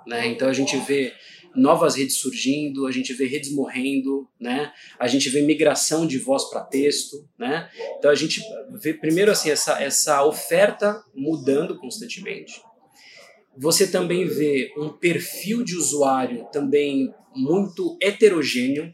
né? 0.07 0.27
Então 0.27 0.47
a 0.47 0.53
gente 0.53 0.77
vê 0.77 1.13
novas 1.55 1.95
redes 1.95 2.17
surgindo, 2.17 2.87
a 2.87 2.91
gente 2.91 3.13
vê 3.13 3.25
redes 3.25 3.51
morrendo, 3.51 4.27
né? 4.39 4.71
A 4.99 5.07
gente 5.07 5.29
vê 5.29 5.41
migração 5.41 6.07
de 6.07 6.17
voz 6.17 6.45
para 6.45 6.61
texto, 6.61 7.27
né? 7.37 7.69
Então 7.97 8.09
a 8.09 8.15
gente 8.15 8.41
vê 8.71 8.93
primeiro 8.93 9.31
assim 9.31 9.49
essa 9.49 9.81
essa 9.81 10.23
oferta 10.25 11.03
mudando 11.13 11.77
constantemente. 11.77 12.61
Você 13.55 13.87
também 13.87 14.25
vê 14.25 14.73
um 14.77 14.89
perfil 14.89 15.63
de 15.63 15.75
usuário 15.75 16.47
também 16.51 17.13
muito 17.35 17.97
heterogêneo, 18.01 18.93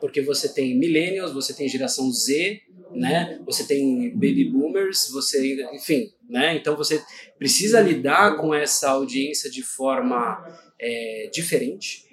porque 0.00 0.22
você 0.22 0.48
tem 0.48 0.78
millennials, 0.78 1.32
você 1.32 1.52
tem 1.52 1.68
geração 1.68 2.10
Z, 2.10 2.62
né? 2.92 3.38
Você 3.44 3.64
tem 3.64 4.10
baby 4.10 4.44
boomers, 4.44 5.10
você, 5.10 5.62
enfim, 5.74 6.10
né? 6.28 6.56
Então 6.56 6.76
você 6.76 7.02
precisa 7.38 7.80
lidar 7.80 8.36
com 8.38 8.54
essa 8.54 8.90
audiência 8.90 9.50
de 9.50 9.62
forma 9.62 10.42
é, 10.80 11.30
diferente, 11.32 12.04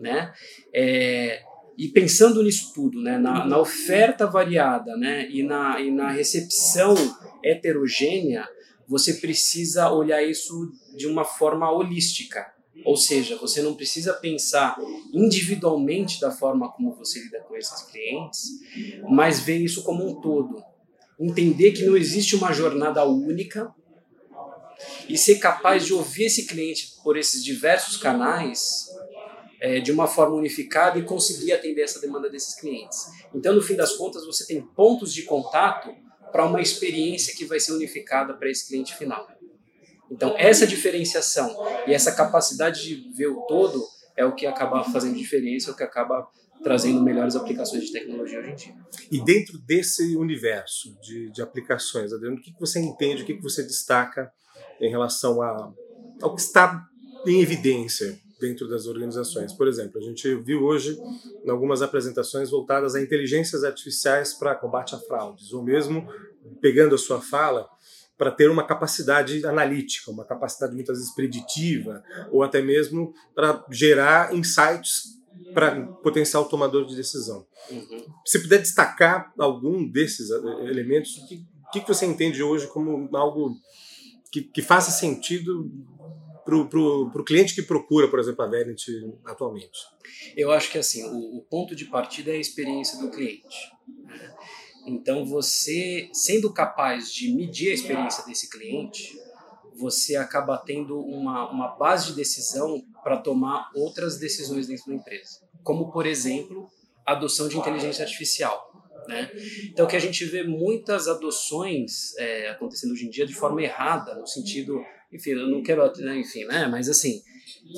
né? 0.00 0.32
É, 0.72 1.42
e 1.76 1.88
pensando 1.88 2.42
nisso 2.42 2.72
tudo, 2.72 3.00
né, 3.00 3.18
na, 3.18 3.44
na, 3.46 3.58
oferta 3.58 4.26
variada 4.26 4.96
né, 4.96 5.28
e, 5.28 5.42
na, 5.42 5.80
e 5.80 5.90
na 5.90 6.08
recepção 6.10 6.94
heterogênea, 7.42 8.48
você 8.86 9.14
precisa 9.14 9.90
olhar 9.90 10.22
isso 10.22 10.70
de 10.96 11.06
uma 11.06 11.24
forma 11.24 11.70
holística. 11.70 12.52
Ou 12.84 12.96
seja, 12.96 13.36
você 13.36 13.62
não 13.62 13.74
precisa 13.74 14.12
pensar 14.12 14.76
individualmente 15.12 16.20
da 16.20 16.30
forma 16.30 16.70
como 16.70 16.94
você 16.94 17.20
lida 17.20 17.40
com 17.40 17.56
esses 17.56 17.82
clientes, 17.82 18.50
mas 19.08 19.40
ver 19.40 19.58
isso 19.58 19.82
como 19.82 20.06
um 20.06 20.20
todo. 20.20 20.62
Entender 21.18 21.72
que 21.72 21.84
não 21.84 21.96
existe 21.96 22.36
uma 22.36 22.52
jornada 22.52 23.04
única 23.04 23.72
e 25.08 25.16
ser 25.16 25.36
capaz 25.36 25.84
de 25.84 25.92
ouvir 25.92 26.24
esse 26.24 26.46
cliente 26.46 26.94
por 27.02 27.16
esses 27.16 27.42
diversos 27.44 27.96
canais 27.96 28.88
é, 29.60 29.80
de 29.80 29.92
uma 29.92 30.06
forma 30.06 30.36
unificada 30.36 30.98
e 30.98 31.02
conseguir 31.02 31.52
atender 31.52 31.82
essa 31.82 32.00
demanda 32.00 32.28
desses 32.28 32.54
clientes. 32.54 33.06
Então, 33.34 33.54
no 33.54 33.62
fim 33.62 33.76
das 33.76 33.94
contas, 33.94 34.26
você 34.26 34.46
tem 34.46 34.60
pontos 34.60 35.12
de 35.12 35.22
contato 35.22 35.94
para 36.30 36.44
uma 36.46 36.60
experiência 36.60 37.34
que 37.34 37.44
vai 37.44 37.60
ser 37.60 37.72
unificada 37.72 38.34
para 38.34 38.50
esse 38.50 38.66
cliente 38.66 38.94
final. 38.94 39.28
Então, 40.10 40.34
essa 40.36 40.66
diferenciação 40.66 41.56
e 41.86 41.94
essa 41.94 42.12
capacidade 42.12 42.82
de 42.82 43.10
ver 43.16 43.28
o 43.28 43.42
todo 43.42 43.82
é 44.16 44.24
o 44.24 44.34
que 44.34 44.46
acaba 44.46 44.84
fazendo 44.84 45.16
diferença, 45.16 45.70
é 45.70 45.72
o 45.72 45.76
que 45.76 45.82
acaba 45.82 46.28
trazendo 46.62 47.02
melhores 47.02 47.36
aplicações 47.36 47.84
de 47.84 47.92
tecnologia 47.92 48.40
hoje 48.40 48.50
em 48.50 48.54
dia. 48.54 48.74
E 49.10 49.22
dentro 49.22 49.58
desse 49.58 50.16
universo 50.16 50.98
de, 51.00 51.30
de 51.30 51.42
aplicações, 51.42 52.12
Adriano, 52.12 52.36
o 52.36 52.40
que, 52.40 52.54
você 52.58 52.80
entende, 52.80 53.22
o 53.22 53.26
que 53.26 53.34
você 53.34 53.62
destaca 53.62 54.32
em 54.80 54.90
relação 54.90 55.42
a, 55.42 55.72
ao 56.22 56.34
que 56.34 56.40
está 56.40 56.86
em 57.26 57.40
evidência 57.40 58.18
dentro 58.40 58.68
das 58.68 58.86
organizações? 58.86 59.52
Por 59.52 59.68
exemplo, 59.68 59.98
a 59.98 60.02
gente 60.04 60.34
viu 60.36 60.62
hoje 60.64 60.98
em 61.44 61.50
algumas 61.50 61.82
apresentações 61.82 62.50
voltadas 62.50 62.94
a 62.94 63.00
inteligências 63.00 63.64
artificiais 63.64 64.34
para 64.34 64.54
combate 64.54 64.94
a 64.94 64.98
fraudes, 64.98 65.52
ou 65.52 65.62
mesmo 65.62 66.06
pegando 66.60 66.94
a 66.94 66.98
sua 66.98 67.20
fala, 67.20 67.68
para 68.16 68.30
ter 68.30 68.48
uma 68.50 68.64
capacidade 68.66 69.44
analítica, 69.44 70.10
uma 70.10 70.24
capacidade 70.24 70.74
muitas 70.74 70.98
vezes 70.98 71.14
preditiva, 71.14 72.02
ou 72.30 72.42
até 72.42 72.62
mesmo 72.62 73.12
para 73.34 73.64
gerar 73.70 74.34
insights 74.34 75.14
para 75.52 75.86
potencial 76.02 76.44
tomador 76.46 76.86
de 76.86 76.96
decisão. 76.96 77.46
Uhum. 77.70 78.04
Se 78.24 78.40
puder 78.40 78.58
destacar 78.58 79.32
algum 79.38 79.88
desses 79.88 80.30
elementos, 80.30 81.16
o 81.16 81.70
que, 81.72 81.80
que 81.80 81.88
você 81.88 82.06
entende 82.06 82.42
hoje 82.42 82.66
como 82.68 83.08
algo 83.16 83.56
que, 84.34 84.42
que 84.42 84.62
faça 84.62 84.90
sentido 84.90 85.70
para 86.44 86.56
o 86.56 87.24
cliente 87.24 87.54
que 87.54 87.62
procura, 87.62 88.08
por 88.08 88.18
exemplo, 88.18 88.44
a 88.44 88.48
Verint 88.48 88.82
atualmente? 89.24 89.78
Eu 90.36 90.50
acho 90.50 90.72
que 90.72 90.76
assim, 90.76 91.04
o, 91.04 91.38
o 91.38 91.42
ponto 91.42 91.76
de 91.76 91.84
partida 91.84 92.32
é 92.32 92.34
a 92.34 92.40
experiência 92.40 92.98
do 92.98 93.10
cliente. 93.10 93.56
Né? 93.86 94.34
Então, 94.86 95.24
você 95.24 96.10
sendo 96.12 96.52
capaz 96.52 97.12
de 97.12 97.32
medir 97.32 97.70
a 97.70 97.74
experiência 97.74 98.24
desse 98.26 98.50
cliente, 98.50 99.16
você 99.76 100.16
acaba 100.16 100.58
tendo 100.58 100.98
uma, 100.98 101.48
uma 101.50 101.68
base 101.68 102.08
de 102.08 102.16
decisão 102.16 102.84
para 103.04 103.18
tomar 103.18 103.70
outras 103.74 104.18
decisões 104.18 104.66
dentro 104.66 104.86
da 104.88 104.94
empresa. 104.94 105.40
Como, 105.62 105.92
por 105.92 106.06
exemplo, 106.06 106.68
a 107.06 107.12
adoção 107.12 107.48
de 107.48 107.56
inteligência 107.56 108.04
artificial. 108.04 108.73
Né? 109.08 109.30
Então, 109.70 109.86
que 109.86 109.96
a 109.96 110.00
gente 110.00 110.24
vê 110.24 110.42
muitas 110.42 111.08
adoções 111.08 112.16
é, 112.16 112.48
acontecendo 112.48 112.92
hoje 112.92 113.06
em 113.06 113.10
dia 113.10 113.26
de 113.26 113.34
forma 113.34 113.62
errada, 113.62 114.14
no 114.14 114.26
sentido, 114.26 114.82
enfim, 115.12 115.30
eu 115.30 115.48
não 115.48 115.62
quero, 115.62 115.84
né, 115.98 116.18
enfim, 116.18 116.44
né, 116.44 116.66
mas 116.66 116.88
assim, 116.88 117.22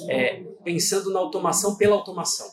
é, 0.09 0.43
pensando 0.65 1.11
na 1.13 1.19
automação 1.19 1.77
pela 1.77 1.95
automação. 1.95 2.49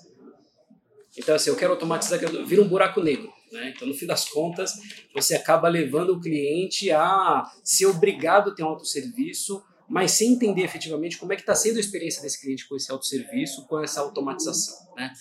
Então, 1.15 1.35
assim, 1.35 1.49
eu 1.49 1.55
quero 1.55 1.73
automatizar, 1.73 2.19
vira 2.45 2.61
um 2.61 2.67
buraco 2.67 3.01
negro. 3.01 3.31
Né? 3.51 3.71
Então, 3.75 3.87
no 3.87 3.93
fim 3.93 4.07
das 4.07 4.27
contas, 4.27 4.73
você 5.13 5.35
acaba 5.35 5.69
levando 5.69 6.09
o 6.09 6.19
cliente 6.19 6.89
a 6.89 7.43
ser 7.63 7.85
obrigado 7.85 8.49
a 8.49 8.55
ter 8.55 8.63
um 8.63 8.67
autosserviço, 8.67 9.63
mas 9.93 10.13
sem 10.13 10.33
entender 10.33 10.63
efetivamente 10.63 11.19
como 11.19 11.33
é 11.33 11.35
que 11.35 11.43
está 11.43 11.53
sendo 11.53 11.77
a 11.77 11.79
experiência 11.79 12.19
desse 12.19 12.41
cliente 12.41 12.67
com 12.67 12.75
esse 12.75 12.91
autosserviço, 12.91 13.67
com 13.67 13.79
essa 13.79 14.01
automatização. 14.01 14.75
Né? 14.95 15.13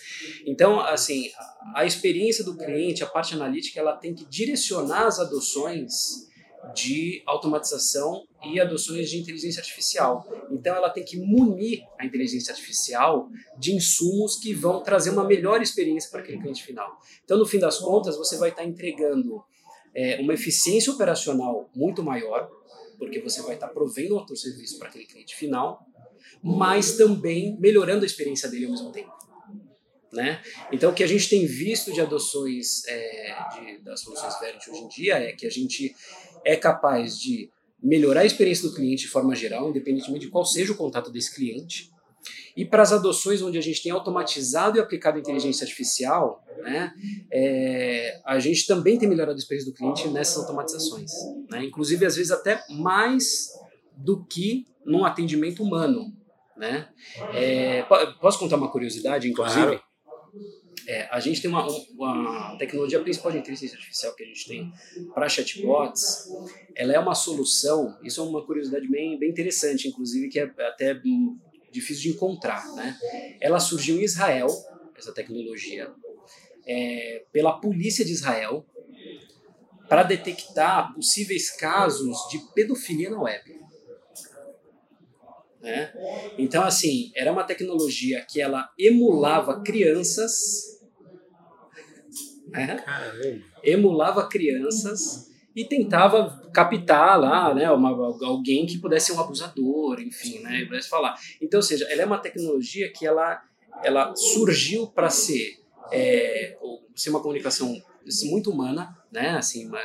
Então, 0.46 0.80
assim, 0.80 1.30
a 1.74 1.84
experiência 1.84 2.42
do 2.42 2.56
cliente, 2.56 3.04
a 3.04 3.06
parte 3.06 3.34
analítica, 3.34 3.78
ela 3.78 3.94
tem 3.94 4.14
que 4.14 4.24
direcionar 4.24 5.04
as 5.04 5.20
adoções 5.20 6.26
de 6.74 7.22
automatização 7.26 8.26
e 8.42 8.58
adoções 8.58 9.10
de 9.10 9.18
inteligência 9.18 9.60
artificial. 9.60 10.26
Então, 10.50 10.74
ela 10.74 10.88
tem 10.88 11.04
que 11.04 11.18
munir 11.18 11.82
a 11.98 12.06
inteligência 12.06 12.50
artificial 12.50 13.28
de 13.58 13.74
insumos 13.74 14.36
que 14.36 14.54
vão 14.54 14.82
trazer 14.82 15.10
uma 15.10 15.24
melhor 15.24 15.60
experiência 15.60 16.10
para 16.10 16.20
aquele 16.20 16.40
cliente 16.40 16.64
final. 16.64 16.98
Então, 17.22 17.36
no 17.36 17.44
fim 17.44 17.58
das 17.58 17.78
contas, 17.78 18.16
você 18.16 18.38
vai 18.38 18.48
estar 18.48 18.64
entregando 18.64 19.44
é, 19.94 20.18
uma 20.22 20.32
eficiência 20.32 20.90
operacional 20.90 21.68
muito 21.74 22.02
maior, 22.02 22.48
porque 23.02 23.18
você 23.18 23.42
vai 23.42 23.54
estar 23.54 23.66
provendo 23.66 24.14
outro 24.14 24.36
serviço 24.36 24.78
para 24.78 24.88
aquele 24.88 25.04
cliente 25.04 25.34
final, 25.34 25.84
mas 26.40 26.96
também 26.96 27.58
melhorando 27.58 28.04
a 28.04 28.06
experiência 28.06 28.48
dele 28.48 28.66
ao 28.66 28.70
mesmo 28.70 28.92
tempo. 28.92 29.12
Né? 30.12 30.40
Então, 30.70 30.92
o 30.92 30.94
que 30.94 31.02
a 31.02 31.06
gente 31.06 31.28
tem 31.28 31.44
visto 31.44 31.92
de 31.92 32.00
adoções 32.00 32.86
é, 32.86 33.34
de, 33.54 33.78
das 33.78 34.02
soluções 34.02 34.38
Verity 34.38 34.70
hoje 34.70 34.80
em 34.80 34.88
dia 34.88 35.14
é 35.16 35.32
que 35.32 35.44
a 35.44 35.50
gente 35.50 35.96
é 36.44 36.54
capaz 36.54 37.18
de 37.18 37.50
melhorar 37.82 38.20
a 38.20 38.24
experiência 38.24 38.68
do 38.68 38.74
cliente 38.74 39.02
de 39.02 39.08
forma 39.08 39.34
geral, 39.34 39.70
independentemente 39.70 40.26
de 40.26 40.30
qual 40.30 40.44
seja 40.44 40.72
o 40.72 40.76
contato 40.76 41.10
desse 41.10 41.34
cliente. 41.34 41.90
E 42.56 42.64
para 42.64 42.82
as 42.82 42.92
adoções 42.92 43.40
onde 43.42 43.58
a 43.58 43.62
gente 43.62 43.82
tem 43.82 43.90
automatizado 43.92 44.76
e 44.76 44.80
aplicado 44.80 45.18
inteligência 45.18 45.64
artificial, 45.64 46.44
né, 46.58 46.92
é, 47.32 48.20
a 48.24 48.38
gente 48.38 48.66
também 48.66 48.98
tem 48.98 49.08
melhorado 49.08 49.36
a 49.36 49.38
experiência 49.38 49.70
do 49.70 49.76
cliente 49.76 50.08
nessas 50.08 50.38
automatizações. 50.38 51.10
Né? 51.50 51.64
Inclusive, 51.64 52.04
às 52.04 52.16
vezes, 52.16 52.30
até 52.30 52.62
mais 52.70 53.52
do 53.96 54.24
que 54.24 54.66
num 54.84 55.04
atendimento 55.04 55.62
humano. 55.62 56.12
Né? 56.56 56.88
É, 57.32 57.82
posso 58.20 58.38
contar 58.38 58.56
uma 58.56 58.70
curiosidade, 58.70 59.28
inclusive? 59.28 59.62
Claro. 59.62 59.82
É, 60.86 61.08
a 61.12 61.20
gente 61.20 61.40
tem 61.40 61.50
uma, 61.50 61.66
uma 61.96 62.56
tecnologia 62.58 63.00
principal 63.00 63.30
de 63.30 63.38
inteligência 63.38 63.76
artificial 63.76 64.14
que 64.14 64.24
a 64.24 64.26
gente 64.26 64.46
tem 64.46 64.72
para 65.14 65.28
chatbots. 65.28 66.28
Ela 66.74 66.94
é 66.94 66.98
uma 66.98 67.14
solução, 67.14 67.96
isso 68.02 68.20
é 68.20 68.24
uma 68.24 68.44
curiosidade 68.44 68.88
bem, 68.88 69.18
bem 69.18 69.30
interessante, 69.30 69.88
inclusive, 69.88 70.28
que 70.28 70.40
é 70.40 70.44
até 70.44 70.94
difícil 71.72 72.02
de 72.02 72.16
encontrar. 72.16 72.64
Né? 72.74 72.96
Ela 73.40 73.58
surgiu 73.58 73.96
em 73.96 74.04
Israel, 74.04 74.48
essa 74.96 75.12
tecnologia, 75.12 75.90
é, 76.66 77.24
pela 77.32 77.58
polícia 77.58 78.04
de 78.04 78.12
Israel, 78.12 78.64
para 79.88 80.02
detectar 80.04 80.94
possíveis 80.94 81.50
casos 81.50 82.16
de 82.30 82.38
pedofilia 82.54 83.10
na 83.10 83.20
web. 83.20 83.60
Né? 85.60 85.92
Então, 86.38 86.62
assim, 86.62 87.12
era 87.14 87.32
uma 87.32 87.44
tecnologia 87.44 88.24
que 88.28 88.40
ela 88.40 88.68
emulava 88.78 89.62
crianças, 89.62 90.80
né? 92.48 92.84
emulava 93.62 94.28
crianças 94.28 95.31
e 95.54 95.64
tentava 95.64 96.42
captar 96.52 97.20
lá, 97.20 97.54
né, 97.54 97.70
uma, 97.70 97.90
alguém 98.24 98.66
que 98.66 98.78
pudesse 98.78 99.06
ser 99.06 99.12
um 99.12 99.20
abusador, 99.20 100.00
enfim, 100.00 100.38
né, 100.40 100.64
pudesse 100.64 100.88
falar. 100.88 101.14
Então, 101.40 101.58
ou 101.58 101.62
seja, 101.62 101.86
ela 101.90 102.02
é 102.02 102.06
uma 102.06 102.18
tecnologia 102.18 102.90
que 102.92 103.06
ela, 103.06 103.42
ela 103.82 104.14
surgiu 104.16 104.86
para 104.86 105.10
ser, 105.10 105.58
é, 105.90 106.56
ser 106.94 107.10
uma 107.10 107.20
comunicação 107.20 107.76
muito 108.24 108.50
humana, 108.50 108.96
né, 109.10 109.30
assim, 109.30 109.66
uma, 109.66 109.80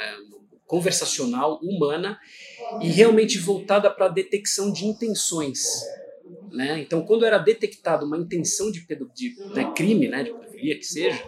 conversacional, 0.67 1.59
humana 1.63 2.19
e 2.81 2.89
realmente 2.89 3.39
voltada 3.39 3.89
para 3.89 4.07
a 4.07 4.09
detecção 4.09 4.71
de 4.71 4.85
intenções. 4.85 5.63
Né? 6.51 6.81
Então, 6.81 7.05
quando 7.05 7.25
era 7.25 7.37
detectada 7.37 8.05
uma 8.05 8.17
intenção 8.17 8.69
de, 8.69 8.85
de 9.15 9.35
né, 9.53 9.71
crime, 9.73 10.07
né, 10.09 10.23
de 10.23 10.33
pedofilia 10.33 10.77
que 10.77 10.85
seja, 10.85 11.23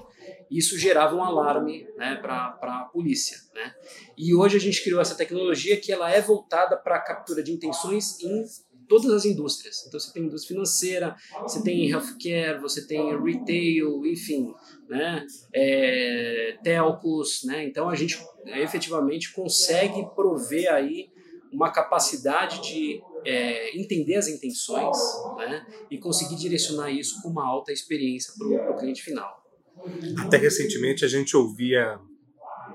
isso 0.50 0.78
gerava 0.78 1.16
um 1.16 1.24
alarme 1.24 1.88
né, 1.98 2.16
para 2.16 2.58
a 2.62 2.90
polícia. 2.92 3.38
Né? 3.54 3.74
E 4.18 4.34
hoje 4.34 4.58
a 4.58 4.60
gente 4.60 4.84
criou 4.84 5.02
essa 5.02 5.16
tecnologia 5.16 5.80
que 5.80 5.92
ela 5.92 6.12
é 6.12 6.22
voltada 6.22 6.76
para 6.78 6.96
a 6.96 7.02
captura 7.02 7.44
de 7.44 7.52
intenções 7.52 8.20
em 8.22 8.44
todas 8.88 9.12
as 9.12 9.26
indústrias. 9.26 9.86
Então 9.88 10.00
você 10.00 10.12
tem 10.12 10.24
indústria 10.24 10.56
financeira, 10.56 11.16
você 11.44 11.62
tem 11.62 11.90
healthcare, 11.90 12.60
você 12.60 12.88
tem 12.88 13.22
retail, 13.22 14.04
enfim, 14.06 14.52
né? 14.90 15.28
É, 15.54 16.58
telcos, 16.64 17.44
né? 17.44 17.64
Então 17.66 17.88
a 17.88 17.96
gente 17.96 18.20
efetivamente 18.48 19.32
consegue 19.32 20.04
prover 20.16 20.74
aí 20.74 21.12
uma 21.52 21.72
capacidade 21.72 22.62
de 22.62 23.02
é, 23.26 23.78
entender 23.78 24.16
as 24.16 24.28
intenções 24.28 24.98
né? 25.38 25.66
e 25.90 25.98
conseguir 25.98 26.36
direcionar 26.36 26.92
isso 26.92 27.22
com 27.22 27.30
uma 27.30 27.46
alta 27.46 27.72
experiência 27.72 28.34
para 28.38 28.72
o 28.72 28.78
cliente 28.78 29.02
final. 29.02 29.40
Até 30.18 30.38
recentemente 30.38 31.06
a 31.06 31.08
gente 31.08 31.36
ouvia 31.36 32.00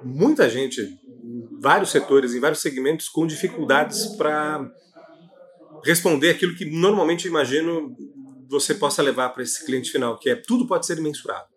muita 0.02 0.48
gente 0.48 0.80
em 0.80 1.60
vários 1.60 1.90
setores, 1.90 2.34
em 2.34 2.40
vários 2.40 2.60
segmentos, 2.60 3.08
com 3.08 3.26
dificuldades 3.26 4.06
para 4.16 4.70
responder 5.84 6.30
aquilo 6.30 6.54
que 6.54 6.64
normalmente 6.64 7.28
imagino 7.28 7.96
você 8.48 8.74
possa 8.74 9.02
levar 9.02 9.30
para 9.30 9.42
esse 9.42 9.64
cliente 9.64 9.90
final, 9.90 10.18
que 10.18 10.30
é 10.30 10.36
tudo 10.36 10.66
pode 10.66 10.86
ser 10.86 11.00
mensurado. 11.00 11.48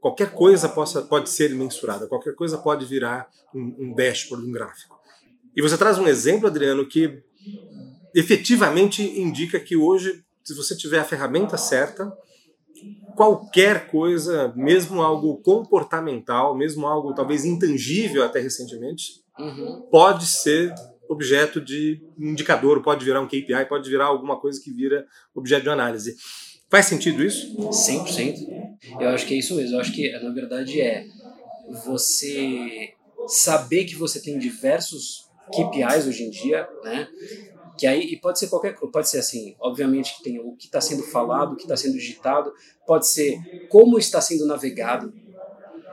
Qualquer 0.00 0.32
coisa 0.32 0.68
possa, 0.68 1.02
pode 1.02 1.28
ser 1.28 1.50
mensurada, 1.50 2.06
qualquer 2.06 2.34
coisa 2.34 2.56
pode 2.58 2.84
virar 2.84 3.28
um, 3.54 3.74
um 3.78 3.94
dashboard, 3.94 4.46
um 4.46 4.52
gráfico. 4.52 4.98
E 5.56 5.60
você 5.60 5.76
traz 5.76 5.98
um 5.98 6.06
exemplo, 6.06 6.46
Adriano, 6.46 6.86
que 6.86 7.20
efetivamente 8.14 9.02
indica 9.02 9.58
que 9.58 9.76
hoje, 9.76 10.24
se 10.44 10.54
você 10.54 10.76
tiver 10.76 11.00
a 11.00 11.04
ferramenta 11.04 11.56
certa, 11.56 12.12
qualquer 13.16 13.88
coisa, 13.88 14.52
mesmo 14.56 15.02
algo 15.02 15.38
comportamental, 15.38 16.56
mesmo 16.56 16.86
algo 16.86 17.14
talvez 17.14 17.44
intangível 17.44 18.22
até 18.24 18.40
recentemente, 18.40 19.22
uhum. 19.38 19.82
pode 19.90 20.26
ser 20.26 20.72
objeto 21.08 21.60
de 21.60 22.00
indicador, 22.18 22.82
pode 22.82 23.04
virar 23.04 23.20
um 23.20 23.26
KPI, 23.26 23.66
pode 23.68 23.88
virar 23.88 24.06
alguma 24.06 24.38
coisa 24.38 24.60
que 24.62 24.70
vira 24.70 25.06
objeto 25.34 25.62
de 25.62 25.70
análise. 25.70 26.16
Faz 26.70 26.86
sentido 26.86 27.24
isso? 27.24 27.56
100%. 27.56 28.46
Eu 29.00 29.08
acho 29.08 29.26
que 29.26 29.34
é 29.34 29.38
isso 29.38 29.54
mesmo. 29.54 29.76
Eu 29.76 29.80
acho 29.80 29.92
que, 29.92 30.10
na 30.12 30.30
verdade, 30.30 30.80
é 30.80 31.06
você 31.86 32.92
saber 33.26 33.84
que 33.84 33.94
você 33.94 34.20
tem 34.20 34.38
diversos 34.38 35.28
KPIs 35.52 36.06
hoje 36.06 36.24
em 36.24 36.30
dia, 36.30 36.68
né? 36.84 37.08
Que 37.78 37.86
aí 37.86 38.00
e 38.00 38.16
pode 38.16 38.38
ser 38.38 38.48
qualquer 38.48 38.74
pode 38.74 39.08
ser 39.08 39.18
assim, 39.18 39.54
obviamente 39.60 40.16
que 40.16 40.22
tem 40.24 40.40
o 40.40 40.56
que 40.56 40.66
está 40.66 40.80
sendo 40.80 41.02
falado, 41.04 41.52
o 41.52 41.56
que 41.56 41.62
está 41.62 41.76
sendo 41.76 41.94
digitado, 41.94 42.52
pode 42.86 43.06
ser 43.06 43.40
como 43.68 43.98
está 43.98 44.20
sendo 44.20 44.46
navegado, 44.46 45.12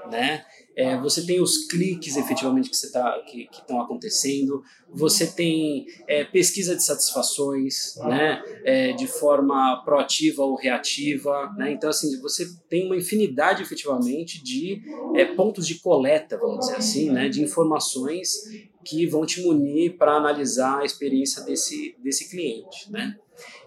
né? 0.09 0.43
É, 0.75 0.99
você 0.99 1.25
tem 1.25 1.41
os 1.41 1.67
cliques 1.67 2.17
efetivamente 2.17 2.69
que 2.69 2.91
tá, 2.91 3.19
que 3.25 3.47
estão 3.51 3.79
acontecendo, 3.79 4.61
você 4.93 5.27
tem 5.27 5.85
é, 6.07 6.23
pesquisa 6.25 6.75
de 6.75 6.83
satisfações, 6.83 7.95
né, 8.03 8.41
é, 8.63 8.93
de 8.93 9.07
forma 9.07 9.81
proativa 9.85 10.43
ou 10.43 10.55
reativa, 10.55 11.53
né, 11.57 11.71
então 11.71 11.89
assim 11.89 12.19
você 12.21 12.45
tem 12.69 12.85
uma 12.85 12.97
infinidade 12.97 13.61
efetivamente 13.63 14.43
de 14.43 14.81
é, 15.13 15.25
pontos 15.25 15.65
de 15.65 15.75
coleta, 15.79 16.37
vamos 16.37 16.59
dizer 16.59 16.75
assim, 16.75 17.09
né, 17.09 17.29
de 17.29 17.41
informações 17.41 18.43
que 18.83 19.07
vão 19.07 19.25
te 19.25 19.41
munir 19.41 19.97
para 19.97 20.13
analisar 20.13 20.81
a 20.81 20.85
experiência 20.85 21.43
desse 21.43 21.95
desse 22.03 22.29
cliente, 22.29 22.91
né. 22.91 23.15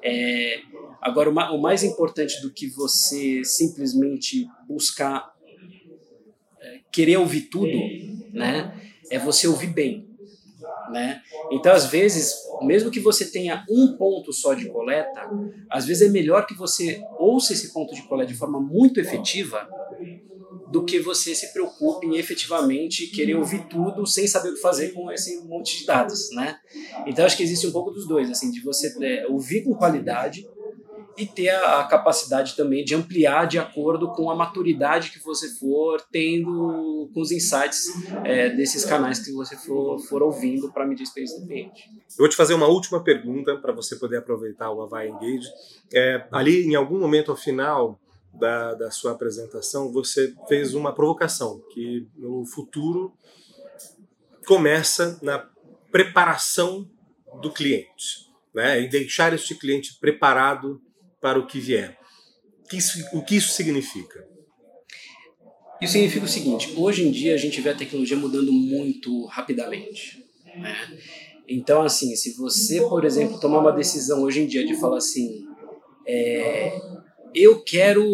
É, 0.03 0.61
agora 1.01 1.31
o 1.31 1.61
mais 1.61 1.83
importante 1.83 2.41
do 2.43 2.53
que 2.53 2.69
você 2.69 3.43
simplesmente 3.45 4.47
buscar 4.67 5.38
querer 6.93 7.17
ouvir 7.19 7.43
tudo, 7.43 7.95
né? 8.33 8.73
É 9.11 9.19
você 9.19 9.49
ouvir 9.49 9.69
bem, 9.69 10.09
né? 10.87 11.23
Então, 11.51 11.73
às 11.75 11.87
vezes, 11.87 12.35
mesmo 12.61 12.91
que 12.91 13.01
você 13.01 13.31
tenha 13.31 13.65
um 13.71 13.97
ponto 13.97 14.33
só 14.33 14.55
de 14.55 14.67
coleta, 14.67 15.31
às 15.71 15.87
vezes 15.87 16.09
é 16.09 16.11
melhor 16.11 16.47
que 16.47 16.55
você 16.55 17.07
ouça 17.19 17.53
esse 17.53 17.73
ponto 17.73 17.95
de 17.95 18.03
coleta 18.03 18.33
de 18.33 18.39
forma 18.39 18.61
muito 18.61 19.01
efetiva 19.01 19.69
do 20.67 20.85
que 20.85 21.01
você 21.01 21.35
se 21.35 21.53
preocupe 21.53 22.07
em 22.07 22.17
efetivamente 22.17 23.07
querer 23.09 23.35
ouvir 23.37 23.67
tudo 23.69 24.07
sem 24.07 24.27
saber 24.27 24.51
o 24.51 24.55
que 24.55 24.61
fazer 24.61 24.93
com 24.93 25.11
esse 25.11 25.43
monte 25.47 25.79
de 25.79 25.87
dados, 25.87 26.29
né? 26.33 26.59
Então 27.07 27.25
acho 27.25 27.37
que 27.37 27.43
existe 27.43 27.67
um 27.67 27.73
pouco 27.73 27.91
dos 27.91 28.07
dois, 28.07 28.31
assim, 28.31 28.51
de 28.51 28.61
você 28.61 28.95
é, 29.03 29.27
ouvir 29.29 29.63
com 29.65 29.75
qualidade 29.75 30.47
e 31.19 31.27
ter 31.27 31.51
a, 31.51 31.83
capacidade 31.85 32.55
também 32.55 32.85
de 32.85 32.95
ampliar 32.95 33.47
de 33.47 33.59
acordo 33.59 34.13
com 34.13 34.31
a 34.31 34.37
maturidade 34.37 35.11
que 35.11 35.19
você 35.19 35.49
for 35.49 36.01
tendo 36.13 37.11
com 37.13 37.21
os 37.21 37.33
insights 37.33 37.93
é, 38.25 38.51
desses 38.51 38.85
canais 38.85 39.19
que 39.19 39.33
você 39.33 39.57
for, 39.57 39.99
for 39.99 40.23
ouvindo 40.23 40.73
para 40.73 40.87
medir 40.87 41.03
a 41.03 41.05
experiência 41.05 41.41
do 41.41 41.47
cliente. 41.47 41.91
Eu 42.11 42.19
vou 42.19 42.29
te 42.29 42.37
fazer 42.37 42.55
uma 42.55 42.69
última 42.69 43.03
pergunta 43.03 43.57
para 43.57 43.73
você 43.73 43.97
poder 43.97 44.19
aproveitar 44.19 44.71
o 44.71 44.81
Avai 44.81 45.09
Engage. 45.09 45.49
É, 45.93 46.25
ali, 46.31 46.65
em 46.65 46.77
algum 46.77 47.01
momento 47.01 47.33
ao 47.33 47.37
final 47.37 47.99
da, 48.33 48.75
da 48.75 48.91
sua 48.91 49.13
apresentação, 49.13 49.93
você 49.93 50.33
fez 50.47 50.75
uma 50.75 50.95
provocação 50.95 51.61
que 51.75 52.07
no 52.17 52.47
futuro 52.47 53.13
começa 54.47 55.19
na 55.21 55.45
preparação 55.91 56.89
do 57.43 57.51
cliente, 57.51 58.31
né? 58.55 58.81
E 58.81 58.89
deixar 58.89 59.33
este 59.33 59.55
cliente 59.55 59.99
preparado 59.99 60.81
para 61.21 61.39
o 61.39 61.47
que 61.47 61.59
vier. 61.61 61.99
o 63.13 63.23
que 63.23 63.37
isso 63.37 63.53
significa? 63.53 64.27
Isso 65.81 65.93
significa 65.93 66.25
o 66.25 66.29
seguinte: 66.29 66.73
hoje 66.77 67.07
em 67.07 67.11
dia 67.11 67.35
a 67.35 67.39
gente 67.39 67.61
vê 67.61 67.71
a 67.71 67.75
tecnologia 67.75 68.17
mudando 68.17 68.53
muito 68.53 69.27
rapidamente. 69.27 70.25
Né? 70.45 70.77
Então, 71.49 71.83
assim, 71.83 72.15
se 72.15 72.37
você, 72.37 72.81
por 72.81 73.05
exemplo, 73.05 73.41
tomar 73.41 73.61
uma 73.61 73.73
decisão 73.73 74.23
hoje 74.23 74.41
em 74.41 74.47
dia 74.47 74.67
de 74.67 74.75
falar 74.79 74.99
assim, 74.99 75.47
é, 76.07 76.79
eu 77.35 77.63
quero 77.63 78.05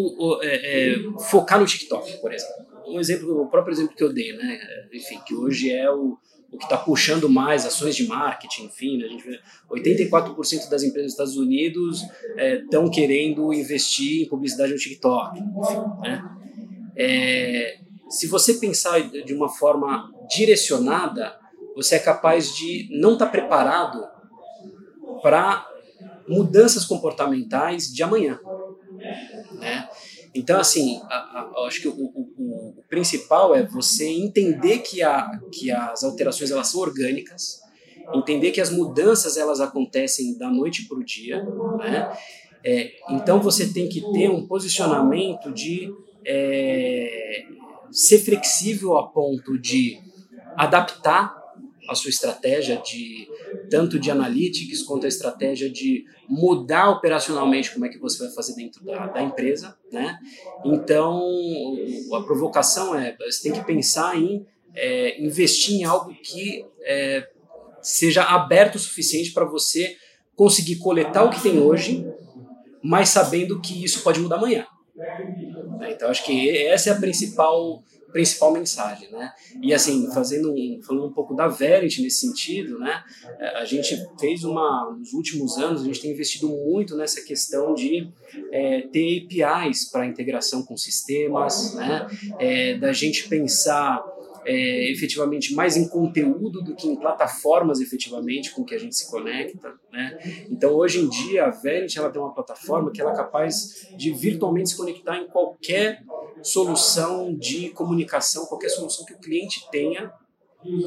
é, 0.41 0.93
é, 0.93 0.95
focar 1.29 1.59
no 1.59 1.65
TikTok, 1.65 2.21
por 2.21 2.33
exemplo. 2.33 2.65
Um 2.87 2.99
exemplo, 2.99 3.41
o 3.41 3.49
próprio 3.49 3.73
exemplo 3.73 3.95
que 3.95 4.03
eu 4.03 4.13
dei, 4.13 4.31
né? 4.33 4.59
Enfim, 4.93 5.19
que 5.25 5.33
hoje 5.33 5.71
é 5.71 5.89
o, 5.91 6.17
o 6.55 6.57
que 6.57 6.63
está 6.63 6.77
puxando 6.77 7.29
mais 7.29 7.65
ações 7.65 7.95
de 7.95 8.07
marketing, 8.07 8.65
enfim, 8.65 8.97
né? 8.97 9.05
a 9.05 9.09
gente 9.09 9.23
vê 9.23 9.39
84% 9.69 10.69
das 10.69 10.83
empresas 10.83 11.07
dos 11.07 11.11
Estados 11.11 11.37
Unidos 11.37 12.01
estão 12.37 12.85
é, 12.85 12.89
querendo 12.89 13.53
investir 13.53 14.23
em 14.23 14.29
publicidade 14.29 14.71
no 14.71 14.77
TikTok, 14.77 15.37
enfim, 15.37 16.01
né? 16.01 16.23
É, 16.97 17.79
se 18.09 18.27
você 18.27 18.53
pensar 18.53 19.01
de 19.01 19.33
uma 19.33 19.49
forma 19.49 20.09
direcionada, 20.29 21.37
você 21.75 21.95
é 21.95 21.99
capaz 21.99 22.55
de 22.55 22.87
não 22.91 23.13
estar 23.13 23.25
tá 23.25 23.31
preparado 23.31 24.01
para 25.21 25.67
mudanças 26.27 26.85
comportamentais 26.85 27.93
de 27.93 28.01
amanhã, 28.01 28.39
né? 29.59 29.89
Então, 30.35 30.59
assim, 30.59 31.01
acho 31.65 31.81
que 31.81 31.87
o, 31.87 31.93
o, 31.93 32.75
o, 32.77 32.83
principal 32.89 33.55
é 33.55 33.63
você 33.63 34.05
entender 34.05 34.79
que, 34.79 35.01
a, 35.01 35.39
que 35.49 35.71
as 35.71 36.03
alterações 36.03 36.51
elas 36.51 36.67
são 36.67 36.81
orgânicas, 36.81 37.61
entender 38.13 38.51
que 38.51 38.59
as 38.59 38.69
mudanças 38.69 39.37
elas 39.37 39.61
acontecem 39.61 40.37
da 40.37 40.51
noite 40.51 40.87
para 40.89 40.97
o 40.97 41.03
dia, 41.05 41.41
né? 41.77 42.11
É, 42.67 42.91
então 43.11 43.39
você 43.39 43.71
tem 43.71 43.87
que 43.87 44.01
ter 44.11 44.27
um 44.27 44.45
posicionamento 44.45 45.53
de 45.53 45.93
é, 46.25 47.45
ser 47.91 48.17
flexível 48.17 48.97
a 48.97 49.07
ponto 49.07 49.57
de 49.57 49.99
adaptar 50.57 51.44
a 51.87 51.95
sua 51.95 52.09
estratégia 52.09 52.77
de 52.77 53.27
tanto 53.69 53.99
de 53.99 54.09
analytics 54.11 54.83
quanto 54.83 55.05
a 55.05 55.09
estratégia 55.09 55.69
de 55.69 56.05
mudar 56.27 56.89
operacionalmente 56.89 57.71
como 57.71 57.85
é 57.85 57.89
que 57.89 57.97
você 57.97 58.23
vai 58.23 58.33
fazer 58.33 58.55
dentro 58.55 58.83
da, 58.83 59.07
da 59.07 59.21
empresa, 59.21 59.77
né? 59.91 60.17
Então 60.63 61.21
a 62.13 62.21
provocação 62.21 62.95
é 62.95 63.15
você 63.17 63.43
tem 63.43 63.51
que 63.51 63.65
pensar 63.65 64.17
em 64.17 64.45
é, 64.75 65.21
investir 65.21 65.75
em 65.75 65.83
algo 65.83 66.13
que 66.13 66.65
é, 66.81 67.27
seja 67.81 68.23
aberto 68.23 68.75
o 68.75 68.79
suficiente 68.79 69.31
para 69.31 69.45
você 69.45 69.95
conseguir 70.35 70.77
coletar 70.77 71.23
o 71.23 71.29
que 71.29 71.41
tem 71.41 71.59
hoje, 71.59 72.05
mas 72.83 73.09
sabendo 73.09 73.61
que 73.61 73.83
isso 73.83 74.01
pode 74.01 74.19
mudar 74.19 74.35
amanhã. 74.35 74.65
Então 75.89 76.09
acho 76.09 76.23
que 76.25 76.49
essa 76.67 76.89
é 76.89 76.93
a 76.93 76.99
principal 76.99 77.83
principal 78.15 78.53
mensagem, 78.53 79.11
né? 79.11 79.33
E 79.61 79.73
assim, 79.73 80.09
fazendo 80.13 80.49
um, 80.53 80.79
falando 80.81 81.07
um 81.07 81.11
pouco 81.11 81.35
da 81.35 81.49
Verity 81.49 82.01
nesse 82.01 82.21
sentido, 82.21 82.79
né? 82.79 83.03
É, 83.37 83.57
a 83.57 83.65
gente 83.65 83.93
fez 84.17 84.45
uma, 84.45 84.95
nos 84.97 85.11
últimos 85.11 85.57
anos, 85.57 85.81
a 85.81 85.83
gente 85.83 85.99
tem 85.99 86.11
investido 86.11 86.47
muito 86.47 86.95
nessa 86.95 87.21
questão 87.21 87.73
de 87.73 88.07
é, 88.53 88.83
ter 88.83 89.27
APIs 89.43 89.91
para 89.91 90.05
integração 90.05 90.63
com 90.63 90.77
sistemas, 90.77 91.73
né? 91.75 92.07
É, 92.39 92.77
da 92.77 92.93
gente 92.93 93.27
pensar 93.27 94.01
é, 94.45 94.91
efetivamente 94.91 95.53
mais 95.53 95.75
em 95.75 95.87
conteúdo 95.87 96.61
do 96.61 96.75
que 96.75 96.87
em 96.87 96.95
plataformas 96.95 97.81
efetivamente 97.81 98.51
com 98.51 98.63
que 98.63 98.75
a 98.75 98.77
gente 98.77 98.95
se 98.95 99.09
conecta, 99.09 99.73
né? 99.91 100.17
Então 100.49 100.73
hoje 100.73 100.99
em 100.99 101.09
dia 101.09 101.45
a 101.45 101.49
Verity 101.49 101.97
ela 101.97 102.09
tem 102.09 102.21
uma 102.21 102.33
plataforma 102.33 102.91
que 102.91 103.01
ela 103.01 103.11
é 103.11 103.15
capaz 103.15 103.87
de 103.97 104.11
virtualmente 104.11 104.69
se 104.69 104.77
conectar 104.77 105.17
em 105.17 105.27
qualquer 105.27 106.03
solução 106.43 107.35
de 107.35 107.69
comunicação, 107.69 108.45
qualquer 108.45 108.69
solução 108.69 109.05
que 109.05 109.13
o 109.13 109.19
cliente 109.19 109.67
tenha, 109.71 110.11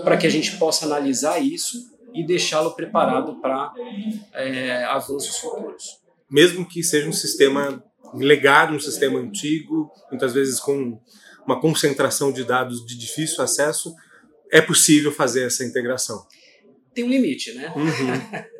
para 0.04 0.16
que 0.16 0.26
a 0.26 0.30
gente 0.30 0.56
possa 0.56 0.86
analisar 0.86 1.38
isso 1.40 1.96
e 2.14 2.24
deixá-lo 2.24 2.72
preparado 2.72 3.36
para 3.40 3.72
é, 4.32 4.84
avanços 4.84 5.36
futuros. 5.38 6.00
Mesmo 6.30 6.66
que 6.66 6.82
seja 6.82 7.08
um 7.08 7.12
sistema 7.12 7.82
legado, 8.14 8.74
um 8.74 8.80
sistema 8.80 9.18
antigo, 9.18 9.90
muitas 10.10 10.32
vezes 10.32 10.60
com 10.60 10.98
uma 11.48 11.58
concentração 11.58 12.30
de 12.30 12.44
dados 12.44 12.84
de 12.84 12.94
difícil 12.96 13.42
acesso, 13.42 13.94
é 14.52 14.60
possível 14.60 15.10
fazer 15.10 15.46
essa 15.46 15.64
integração. 15.64 16.26
Tem 16.92 17.04
um 17.04 17.08
limite, 17.08 17.54
né? 17.54 17.72
Uhum. 17.74 18.52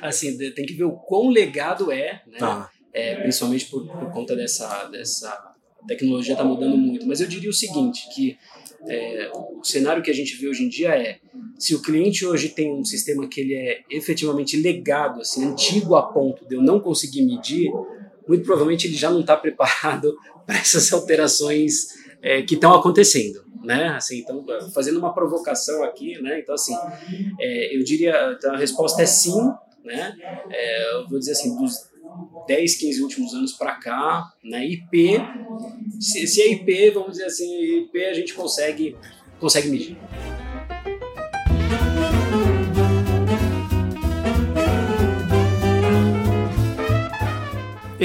assim, 0.00 0.36
tem 0.52 0.64
que 0.64 0.72
ver 0.72 0.84
o 0.84 0.92
quão 0.92 1.28
legado 1.28 1.92
é, 1.92 2.22
né? 2.26 2.38
Tá. 2.38 2.70
É, 2.94 3.16
principalmente 3.16 3.66
por, 3.66 3.86
por, 3.86 4.10
conta 4.12 4.36
dessa, 4.36 4.84
dessa 4.84 5.28
a 5.28 5.86
tecnologia 5.86 6.32
está 6.32 6.44
mudando 6.44 6.76
muito. 6.78 7.06
Mas 7.06 7.20
eu 7.20 7.26
diria 7.26 7.50
o 7.50 7.52
seguinte, 7.52 8.08
que 8.14 8.38
é, 8.88 9.30
o 9.34 9.62
cenário 9.62 10.02
que 10.02 10.10
a 10.10 10.14
gente 10.14 10.36
vê 10.36 10.48
hoje 10.48 10.62
em 10.62 10.68
dia 10.68 10.96
é 10.96 11.18
se 11.58 11.74
o 11.74 11.82
cliente 11.82 12.24
hoje 12.24 12.48
tem 12.48 12.72
um 12.72 12.84
sistema 12.84 13.28
que 13.28 13.40
ele 13.40 13.54
é 13.54 13.82
efetivamente 13.90 14.56
legado, 14.56 15.20
assim, 15.20 15.44
antigo 15.44 15.94
a 15.96 16.04
ponto 16.04 16.46
de 16.48 16.54
eu 16.54 16.62
não 16.62 16.80
conseguir 16.80 17.22
medir, 17.22 17.70
muito 18.26 18.44
provavelmente 18.44 18.86
ele 18.86 18.96
já 18.96 19.10
não 19.10 19.20
está 19.20 19.36
preparado 19.36 20.16
para 20.46 20.56
essas 20.56 20.90
alterações 20.92 22.03
é, 22.24 22.40
que 22.40 22.54
estão 22.54 22.74
acontecendo, 22.74 23.44
né? 23.62 23.88
Assim, 23.88 24.18
então, 24.20 24.42
fazendo 24.74 24.98
uma 24.98 25.12
provocação 25.12 25.84
aqui, 25.84 26.20
né? 26.22 26.40
Então, 26.40 26.54
assim, 26.54 26.74
é, 27.38 27.76
eu 27.76 27.84
diria, 27.84 28.34
então, 28.36 28.54
a 28.54 28.56
resposta 28.56 29.02
é 29.02 29.06
sim, 29.06 29.38
né? 29.84 30.16
É, 30.50 30.94
eu 30.94 31.08
vou 31.08 31.18
dizer 31.18 31.32
assim, 31.32 31.54
dos 31.54 31.74
10, 32.48 32.76
15 32.76 33.02
últimos 33.02 33.34
anos 33.34 33.52
para 33.52 33.74
cá, 33.74 34.32
né? 34.42 34.66
IP, 34.66 35.20
se, 36.00 36.26
se 36.26 36.40
é 36.40 36.52
IP, 36.52 36.90
vamos 36.92 37.12
dizer 37.12 37.26
assim, 37.26 37.82
IP 37.82 38.04
a 38.04 38.14
gente 38.14 38.32
consegue, 38.32 38.96
consegue 39.38 39.68
medir. 39.68 39.98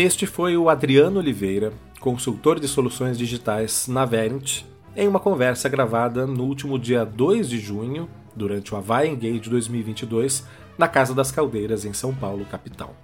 Este 0.01 0.25
foi 0.25 0.55
o 0.55 0.69
Adriano 0.69 1.19
Oliveira, 1.19 1.73
consultor 1.99 2.57
de 2.57 2.69
soluções 2.69 3.17
digitais 3.17 3.85
na 3.89 4.05
Verint, 4.05 4.61
em 4.95 5.05
uma 5.09 5.19
conversa 5.19 5.67
gravada 5.67 6.25
no 6.25 6.45
último 6.45 6.79
dia 6.79 7.03
2 7.03 7.49
de 7.49 7.59
junho, 7.59 8.09
durante 8.33 8.73
o 8.73 8.77
Havaí 8.77 9.09
Engage 9.09 9.49
2022, 9.49 10.47
na 10.77 10.87
Casa 10.87 11.13
das 11.13 11.33
Caldeiras, 11.33 11.83
em 11.83 11.91
São 11.91 12.15
Paulo, 12.15 12.45
capital. 12.45 12.95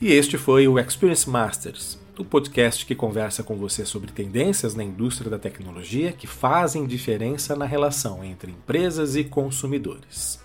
E 0.00 0.12
este 0.12 0.38
foi 0.38 0.66
o 0.66 0.78
Experience 0.78 1.28
Masters, 1.28 2.00
o 2.18 2.24
podcast 2.24 2.86
que 2.86 2.94
conversa 2.94 3.42
com 3.42 3.56
você 3.56 3.84
sobre 3.84 4.10
tendências 4.10 4.74
na 4.74 4.82
indústria 4.82 5.30
da 5.30 5.38
tecnologia 5.38 6.10
que 6.10 6.26
fazem 6.26 6.86
diferença 6.86 7.54
na 7.54 7.66
relação 7.66 8.24
entre 8.24 8.50
empresas 8.50 9.14
e 9.14 9.24
consumidores. 9.24 10.42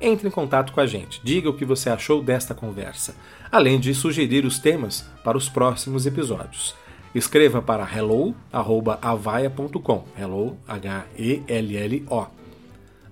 Entre 0.00 0.26
em 0.26 0.30
contato 0.30 0.72
com 0.72 0.80
a 0.80 0.86
gente, 0.86 1.20
diga 1.22 1.50
o 1.50 1.54
que 1.54 1.64
você 1.64 1.90
achou 1.90 2.22
desta 2.22 2.54
conversa, 2.54 3.14
além 3.52 3.78
de 3.78 3.94
sugerir 3.94 4.46
os 4.46 4.58
temas 4.58 5.04
para 5.22 5.36
os 5.36 5.48
próximos 5.48 6.06
episódios. 6.06 6.74
Escreva 7.14 7.60
para 7.60 7.84
hello@avaia.com. 7.84 10.04
Hello 10.18 10.56
H 10.66 11.04
E 11.18 11.42
L 11.46 11.76
L 11.76 12.04
O. 12.08 12.26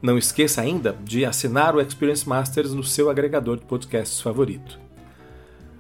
Não 0.01 0.17
esqueça 0.17 0.63
ainda 0.63 0.97
de 1.05 1.25
assinar 1.25 1.75
o 1.75 1.81
Experience 1.81 2.27
Masters 2.27 2.73
no 2.73 2.85
seu 2.85 3.11
agregador 3.11 3.59
de 3.59 3.65
podcasts 3.65 4.21
favorito. 4.21 4.79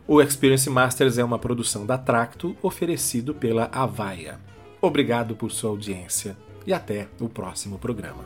O 0.07 0.21
Experience 0.21 0.68
Masters 0.68 1.16
é 1.16 1.25
uma 1.25 1.38
produção 1.38 1.87
da 1.87 1.97
Tracto 1.97 2.57
oferecido 2.61 3.35
pela 3.35 3.71
Avaia. 3.73 4.40
Obrigado 4.81 5.37
por 5.37 5.53
sua 5.53 5.71
audiência 5.71 6.37
e 6.66 6.73
até 6.73 7.07
o 7.21 7.29
próximo 7.29 7.79
programa. 7.79 8.25